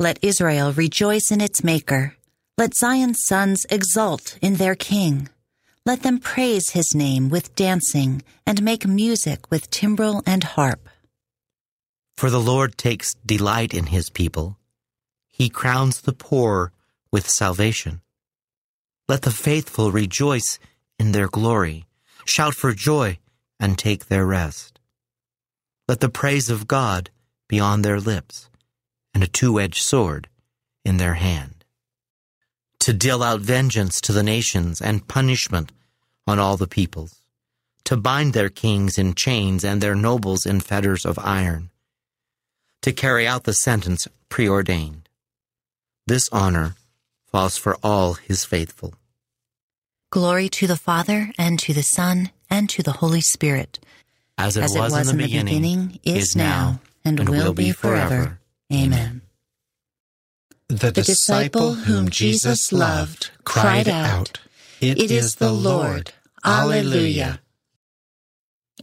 Let 0.00 0.18
Israel 0.20 0.72
rejoice 0.72 1.30
in 1.30 1.40
its 1.40 1.62
Maker. 1.62 2.16
Let 2.58 2.74
Zion's 2.74 3.20
sons 3.24 3.66
exult 3.70 4.36
in 4.42 4.56
their 4.56 4.74
King. 4.74 5.28
Let 5.86 6.02
them 6.02 6.18
praise 6.18 6.70
his 6.70 6.92
name 6.92 7.28
with 7.28 7.54
dancing 7.54 8.24
and 8.44 8.60
make 8.60 8.84
music 8.84 9.48
with 9.48 9.70
timbrel 9.70 10.24
and 10.26 10.42
harp. 10.42 10.88
For 12.16 12.28
the 12.28 12.40
Lord 12.40 12.76
takes 12.76 13.14
delight 13.24 13.72
in 13.72 13.86
his 13.86 14.10
people. 14.10 14.58
He 15.28 15.48
crowns 15.48 16.00
the 16.00 16.12
poor 16.12 16.72
with 17.12 17.28
salvation. 17.28 18.00
Let 19.08 19.22
the 19.22 19.30
faithful 19.30 19.92
rejoice 19.92 20.58
in 20.98 21.12
their 21.12 21.28
glory, 21.28 21.86
shout 22.26 22.56
for 22.56 22.72
joy, 22.72 23.18
and 23.60 23.78
take 23.78 24.06
their 24.06 24.26
rest. 24.26 24.78
Let 25.88 26.00
the 26.00 26.08
praise 26.08 26.50
of 26.50 26.68
God 26.68 27.10
be 27.48 27.58
on 27.58 27.82
their 27.82 27.98
lips, 27.98 28.50
and 29.14 29.22
a 29.22 29.26
two 29.26 29.58
edged 29.58 29.82
sword 29.82 30.28
in 30.84 30.98
their 30.98 31.14
hand. 31.14 31.64
To 32.80 32.92
deal 32.92 33.22
out 33.22 33.40
vengeance 33.40 34.00
to 34.02 34.12
the 34.12 34.22
nations 34.22 34.80
and 34.80 35.08
punishment 35.08 35.72
on 36.26 36.38
all 36.38 36.56
the 36.56 36.68
peoples, 36.68 37.22
to 37.84 37.96
bind 37.96 38.34
their 38.34 38.50
kings 38.50 38.98
in 38.98 39.14
chains 39.14 39.64
and 39.64 39.80
their 39.80 39.94
nobles 39.94 40.44
in 40.44 40.60
fetters 40.60 41.06
of 41.06 41.18
iron, 41.18 41.70
to 42.82 42.92
carry 42.92 43.26
out 43.26 43.44
the 43.44 43.54
sentence 43.54 44.06
preordained. 44.28 45.08
This 46.06 46.28
honor 46.30 46.74
falls 47.26 47.56
for 47.56 47.76
all 47.82 48.14
his 48.14 48.44
faithful. 48.44 48.94
Glory 50.10 50.48
to 50.48 50.66
the 50.66 50.76
Father, 50.76 51.32
and 51.38 51.58
to 51.58 51.74
the 51.74 51.82
Son, 51.82 52.30
and 52.50 52.68
to 52.70 52.82
the 52.82 52.92
Holy 52.92 53.20
Spirit. 53.20 53.78
As 54.36 54.56
it, 54.56 54.62
was, 54.62 55.10
in 55.10 55.16
the 55.16 55.22
beginning, 55.24 55.98
is 56.04 56.36
now, 56.36 56.80
and, 57.04 57.28
will 57.28 57.52
be 57.52 57.72
forever. 57.72 58.38
Amen. 58.72 59.22
The 60.68 60.90
The 60.90 61.02
disciple 61.02 61.74
whom 61.74 62.08
Jesus 62.08 62.72
loved 62.72 63.30
cried 63.44 63.88
out, 63.88 64.38
It 64.80 65.10
is 65.10 65.36
the 65.36 65.52
Lord. 65.52 66.12
Alleluia. 66.44 67.40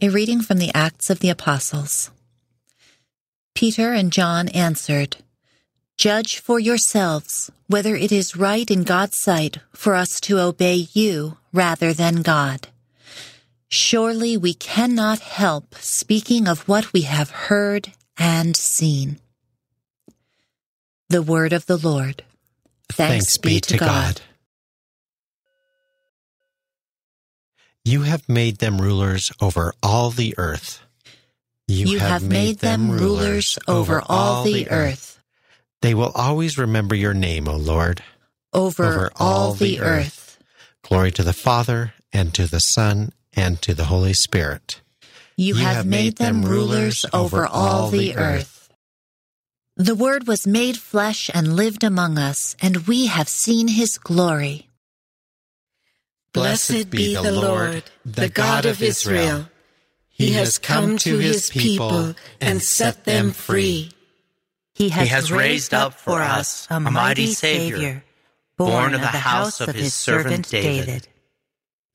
A 0.02 0.08
reading 0.10 0.42
from 0.42 0.58
the 0.58 0.70
Acts 0.74 1.08
of 1.08 1.20
the 1.20 1.30
Apostles. 1.30 2.10
Peter 3.54 3.92
and 3.92 4.12
John 4.12 4.48
answered, 4.50 5.16
Judge 5.96 6.38
for 6.38 6.60
yourselves 6.60 7.50
whether 7.68 7.96
it 7.96 8.12
is 8.12 8.36
right 8.36 8.70
in 8.70 8.82
God's 8.82 9.18
sight 9.18 9.58
for 9.72 9.94
us 9.94 10.20
to 10.20 10.38
obey 10.38 10.86
you 10.92 11.38
rather 11.52 11.94
than 11.94 12.20
God. 12.20 12.68
Surely 13.68 14.36
we 14.36 14.54
cannot 14.54 15.20
help 15.20 15.74
speaking 15.76 16.46
of 16.46 16.68
what 16.68 16.92
we 16.92 17.02
have 17.02 17.30
heard 17.30 17.92
and 18.16 18.56
seen. 18.56 19.18
The 21.08 21.22
word 21.22 21.52
of 21.52 21.66
the 21.66 21.76
Lord. 21.76 22.22
Thanks, 22.88 23.38
be 23.38 23.60
to 23.60 23.76
God. 23.76 24.20
You 27.84 28.02
have 28.02 28.28
made 28.28 28.58
them 28.58 28.78
rulers 28.78 29.30
over 29.40 29.72
all 29.82 30.10
the 30.10 30.34
earth. 30.38 30.82
You, 31.68 31.98
have 31.98 32.22
made 32.22 32.58
them 32.60 32.90
rulers 32.90 33.58
over 33.66 34.02
all 34.08 34.44
the 34.44 34.70
earth, 34.70 35.20
They 35.82 35.94
will 35.94 36.12
always 36.14 36.58
remember 36.58 36.94
your 36.94 37.14
name, 37.14 37.48
O 37.48 37.56
Lord. 37.56 38.02
over 38.52 39.10
all 39.16 39.52
the 39.52 39.80
earth. 39.80 40.38
Glory 40.82 41.10
to 41.12 41.24
the 41.24 41.32
Father, 41.32 41.92
and 42.12 42.32
to 42.34 42.46
the 42.46 42.60
Son, 42.60 43.12
and 43.36 43.60
to 43.62 43.74
the 43.74 43.84
Holy 43.84 44.14
Spirit. 44.14 44.80
You 45.36 45.56
have 45.56 45.86
made 45.86 46.16
them 46.16 46.42
rulers 46.42 47.04
over 47.12 47.46
all 47.46 47.90
the 47.90 48.16
earth. 48.16 48.70
The 49.76 49.94
Word 49.94 50.26
was 50.26 50.46
made 50.46 50.78
flesh 50.78 51.30
and 51.34 51.54
lived 51.54 51.84
among 51.84 52.16
us, 52.16 52.56
and 52.62 52.86
we 52.86 53.06
have 53.06 53.28
seen 53.28 53.68
his 53.68 53.98
glory. 53.98 54.70
Blessed 56.32 56.88
be 56.88 57.14
the 57.14 57.30
Lord, 57.32 57.84
the 58.04 58.30
God 58.30 58.64
of 58.64 58.82
Israel. 58.82 59.48
He 60.08 60.32
has 60.32 60.56
come 60.56 60.96
to 60.98 61.18
his 61.18 61.50
people 61.50 62.14
and 62.40 62.62
set 62.62 63.04
them 63.04 63.32
free. 63.32 63.90
He 64.74 64.88
has, 64.88 65.08
He 65.08 65.14
has 65.14 65.32
raised 65.32 65.74
up 65.74 65.92
for 65.92 66.22
us 66.22 66.66
a 66.70 66.80
mighty 66.80 67.26
Savior, 67.26 68.02
born 68.56 68.94
of 68.94 69.02
the 69.02 69.06
house 69.08 69.60
of 69.60 69.74
his 69.74 69.92
servant 69.92 70.48
David. 70.48 71.08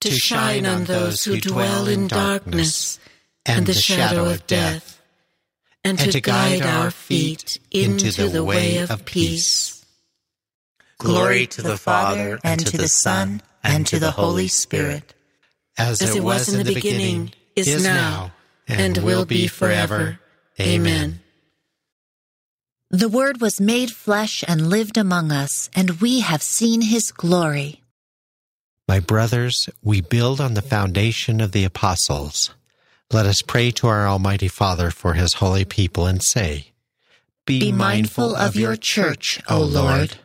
to 0.00 0.10
shine 0.10 0.66
on 0.66 0.84
those 0.84 1.24
who 1.24 1.40
dwell 1.40 1.86
in 1.86 2.08
darkness 2.08 2.98
and 3.46 3.66
the 3.66 3.74
shadow 3.74 4.30
of 4.30 4.46
death, 4.46 5.00
and 5.84 5.98
to 5.98 6.20
guide 6.20 6.62
our 6.62 6.90
feet 6.90 7.58
into 7.70 8.28
the 8.28 8.44
way 8.44 8.78
of 8.78 9.04
peace. 9.04 9.84
Glory 10.98 11.46
to 11.46 11.62
the 11.62 11.78
Father, 11.78 12.38
and 12.44 12.66
to 12.66 12.76
the 12.76 12.88
Son, 12.88 13.42
and 13.62 13.86
to 13.86 13.98
the 13.98 14.10
Holy 14.10 14.48
Spirit. 14.48 15.14
As, 15.78 16.02
As 16.02 16.14
it 16.14 16.22
was 16.22 16.52
in 16.52 16.64
the 16.64 16.74
beginning, 16.74 17.32
is 17.56 17.82
now, 17.82 18.32
and 18.68 18.98
will 18.98 19.24
be 19.24 19.46
forever. 19.46 20.20
Amen. 20.60 21.20
The 22.90 23.08
Word 23.08 23.40
was 23.40 23.60
made 23.60 23.92
flesh 23.92 24.44
and 24.46 24.68
lived 24.68 24.98
among 24.98 25.30
us, 25.30 25.70
and 25.74 26.00
we 26.00 26.20
have 26.20 26.42
seen 26.42 26.82
his 26.82 27.12
glory. 27.12 27.79
My 28.90 28.98
brothers, 28.98 29.68
we 29.84 30.00
build 30.00 30.40
on 30.40 30.54
the 30.54 30.62
foundation 30.62 31.40
of 31.40 31.52
the 31.52 31.62
apostles. 31.62 32.52
Let 33.12 33.24
us 33.24 33.40
pray 33.40 33.70
to 33.70 33.86
our 33.86 34.08
Almighty 34.08 34.48
Father 34.48 34.90
for 34.90 35.12
his 35.12 35.34
holy 35.34 35.64
people 35.64 36.06
and 36.06 36.20
say, 36.20 36.72
Be 37.46 37.70
mindful 37.70 38.34
of 38.34 38.56
your 38.56 38.74
church, 38.74 39.40
O 39.48 39.62
Lord. 39.62 40.16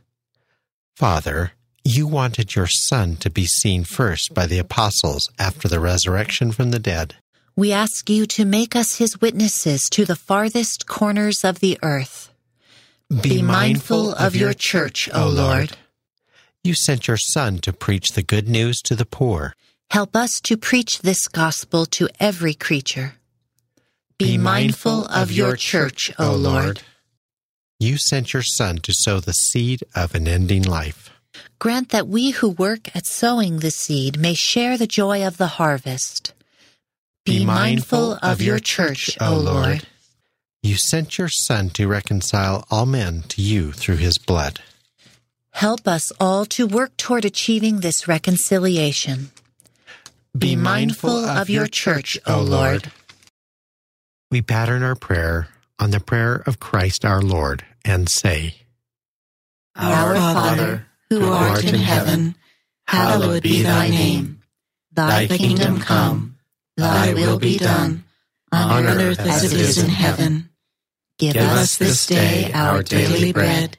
Father, 0.96 1.52
you 1.84 2.08
wanted 2.08 2.56
your 2.56 2.66
Son 2.66 3.18
to 3.18 3.30
be 3.30 3.46
seen 3.46 3.84
first 3.84 4.34
by 4.34 4.48
the 4.48 4.58
apostles 4.58 5.30
after 5.38 5.68
the 5.68 5.80
resurrection 5.80 6.52
from 6.52 6.72
the 6.72 6.80
dead. 6.80 7.14
We 7.56 7.72
ask 7.72 8.10
you 8.10 8.26
to 8.26 8.46
make 8.46 8.76
us 8.76 8.98
his 8.98 9.22
witnesses 9.22 9.88
to 9.92 10.06
the 10.06 10.16
farthest 10.16 10.88
corners 10.88 11.44
of 11.44 11.60
the 11.60 11.78
earth. 11.84 12.34
Be 13.22 13.44
mindful 13.44 14.16
of 14.16 14.36
your 14.36 14.54
church, 14.56 15.08
O 15.14 15.30
Lord. 15.30 15.78
You 16.66 16.74
sent 16.74 17.08
your 17.08 17.18
Son 17.18 17.60
to 17.60 17.72
preach 17.72 18.14
the 18.14 18.24
good 18.24 18.50
news 18.50 18.82
to 18.86 18.96
the 18.96 19.06
poor. 19.06 19.54
Help 19.92 20.16
us 20.16 20.42
to 20.42 20.58
preach 20.58 21.04
this 21.04 21.28
gospel 21.28 21.86
to 21.98 22.10
every 22.20 22.56
creature. 22.56 23.14
Be 24.18 24.40
mindful 24.40 25.06
of 25.06 25.32
your 25.32 25.58
church, 25.58 26.12
O 26.18 26.36
Lord. 26.36 26.82
You 27.80 28.00
sent 28.00 28.34
your 28.34 28.42
Son 28.42 28.78
to 28.80 28.94
sow 28.96 29.20
the 29.20 29.34
seed 29.34 29.84
of 29.94 30.16
an 30.16 30.28
ending 30.28 30.64
life. 30.64 31.12
Grant 31.60 31.90
that 31.90 32.08
we 32.08 32.32
who 32.32 32.50
work 32.50 32.96
at 32.96 33.06
sowing 33.06 33.60
the 33.60 33.70
seed 33.70 34.20
may 34.20 34.34
share 34.34 34.76
the 34.76 34.88
joy 34.88 35.24
of 35.24 35.38
the 35.38 35.62
harvest. 35.62 36.34
Be 37.26 37.46
mindful 37.46 38.18
of 38.24 38.42
your 38.42 38.58
church, 38.58 39.16
O 39.22 39.38
Lord. 39.38 39.86
You 40.64 40.78
sent 40.78 41.20
your 41.20 41.30
Son 41.30 41.70
to 41.72 41.88
reconcile 41.88 42.66
all 42.72 42.88
men 42.88 43.22
to 43.28 43.44
you 43.44 43.72
through 43.72 43.98
his 43.98 44.18
blood. 44.18 44.62
Help 45.56 45.88
us 45.88 46.12
all 46.20 46.44
to 46.44 46.68
work 46.68 46.98
toward 46.98 47.24
achieving 47.24 47.80
this 47.80 48.10
reconciliation. 48.10 49.32
Be 50.38 50.58
mindful 50.58 51.24
of 51.24 51.50
your 51.50 51.66
church, 51.66 52.18
O 52.28 52.42
Lord. 52.42 52.92
We 54.30 54.42
pattern 54.42 54.84
our 54.84 54.96
prayer 54.96 55.48
on 55.80 55.92
the 55.92 56.02
prayer 56.02 56.44
of 56.46 56.60
Christ 56.60 57.06
our 57.06 57.22
Lord 57.22 57.64
and 57.86 58.10
say, 58.10 58.56
Our 59.78 60.16
Father, 60.16 60.88
who 61.10 61.24
art 61.32 61.64
in 61.64 61.76
heaven, 61.76 62.36
hallowed 62.86 63.44
be 63.44 63.62
thy 63.62 63.88
name. 63.88 64.42
Thy 64.92 65.26
kingdom 65.26 65.80
come, 65.80 66.36
thy 66.76 67.14
will 67.14 67.40
be 67.40 67.58
done, 67.58 68.04
on 68.52 68.86
earth 68.88 69.22
as 69.22 69.54
it 69.54 69.58
is 69.58 69.82
in 69.82 69.90
heaven. 69.90 70.50
Give 71.18 71.34
Give 71.34 71.44
us 71.44 71.78
this 71.78 72.08
day 72.08 72.52
our 72.54 72.84
daily 72.84 73.32
bread, 73.32 73.78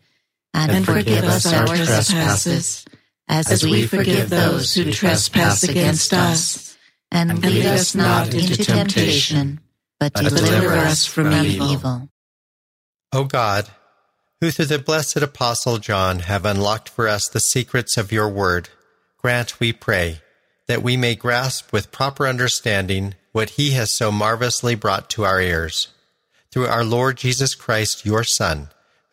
and 0.56 0.86
forgive 0.86 1.24
us 1.24 1.52
our 1.52 1.66
trespasses, 1.66 2.84
as, 3.28 3.50
as 3.50 3.64
we 3.64 3.86
forgive 3.86 4.30
those 4.30 4.74
who 4.74 4.90
trespass 4.92 5.62
against 5.62 6.12
us. 6.12 6.76
And 7.12 7.40
lead 7.42 7.66
us 7.66 7.94
not 7.94 8.34
into 8.34 8.64
temptation, 8.64 9.60
but 10.00 10.12
deliver 10.14 10.72
us 10.72 11.04
from 11.06 11.32
evil. 11.32 12.08
O 13.12 13.24
God, 13.24 13.68
who 14.40 14.50
through 14.50 14.66
the 14.66 14.78
blessed 14.78 15.18
Apostle 15.18 15.78
John 15.78 16.20
have 16.20 16.44
unlocked 16.44 16.88
for 16.88 17.06
us 17.06 17.28
the 17.28 17.40
secrets 17.40 17.96
of 17.96 18.12
your 18.12 18.28
word, 18.28 18.70
grant, 19.18 19.60
we 19.60 19.72
pray, 19.72 20.20
that 20.66 20.82
we 20.82 20.96
may 20.96 21.14
grasp 21.14 21.72
with 21.72 21.92
proper 21.92 22.26
understanding 22.26 23.14
what 23.32 23.50
he 23.50 23.70
has 23.70 23.96
so 23.96 24.10
marvelously 24.10 24.74
brought 24.74 25.08
to 25.10 25.24
our 25.24 25.40
ears. 25.40 25.88
Through 26.50 26.66
our 26.66 26.84
Lord 26.84 27.16
Jesus 27.16 27.54
Christ, 27.54 28.04
your 28.04 28.24
Son, 28.24 28.70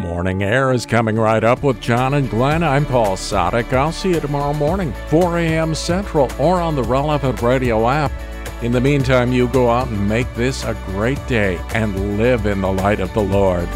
Morning 0.00 0.42
Air 0.42 0.72
is 0.72 0.86
coming 0.86 1.16
right 1.16 1.44
up 1.44 1.62
with 1.62 1.78
John 1.78 2.14
and 2.14 2.30
Glenn. 2.30 2.62
I'm 2.62 2.86
Paul 2.86 3.16
Sadek. 3.16 3.70
I'll 3.74 3.92
see 3.92 4.08
you 4.08 4.20
tomorrow 4.20 4.54
morning, 4.54 4.94
4 5.08 5.38
a.m. 5.40 5.74
Central, 5.74 6.30
or 6.38 6.58
on 6.58 6.74
the 6.74 6.82
relevant 6.82 7.42
radio 7.42 7.86
app. 7.86 8.10
In 8.62 8.72
the 8.72 8.80
meantime, 8.80 9.30
you 9.30 9.46
go 9.48 9.68
out 9.68 9.88
and 9.88 10.08
make 10.08 10.32
this 10.34 10.64
a 10.64 10.72
great 10.86 11.24
day 11.26 11.60
and 11.74 12.16
live 12.16 12.46
in 12.46 12.62
the 12.62 12.72
light 12.72 13.00
of 13.00 13.12
the 13.12 13.20
Lord. 13.20 13.68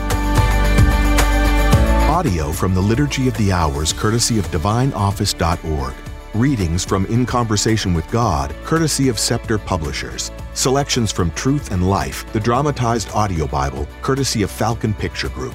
Audio 2.08 2.52
from 2.52 2.74
the 2.74 2.80
Liturgy 2.80 3.28
of 3.28 3.36
the 3.36 3.52
Hours, 3.52 3.92
courtesy 3.92 4.38
of 4.38 4.46
DivineOffice.org. 4.46 5.92
Readings 6.32 6.86
from 6.86 7.04
In 7.06 7.26
Conversation 7.26 7.92
with 7.92 8.10
God, 8.10 8.56
courtesy 8.64 9.10
of 9.10 9.18
Scepter 9.18 9.58
Publishers. 9.58 10.32
Selections 10.54 11.12
from 11.12 11.30
Truth 11.32 11.70
and 11.70 11.86
Life, 11.90 12.24
the 12.32 12.40
dramatized 12.40 13.10
audio 13.10 13.46
Bible, 13.46 13.86
courtesy 14.00 14.42
of 14.42 14.50
Falcon 14.50 14.94
Picture 14.94 15.28
Group. 15.28 15.54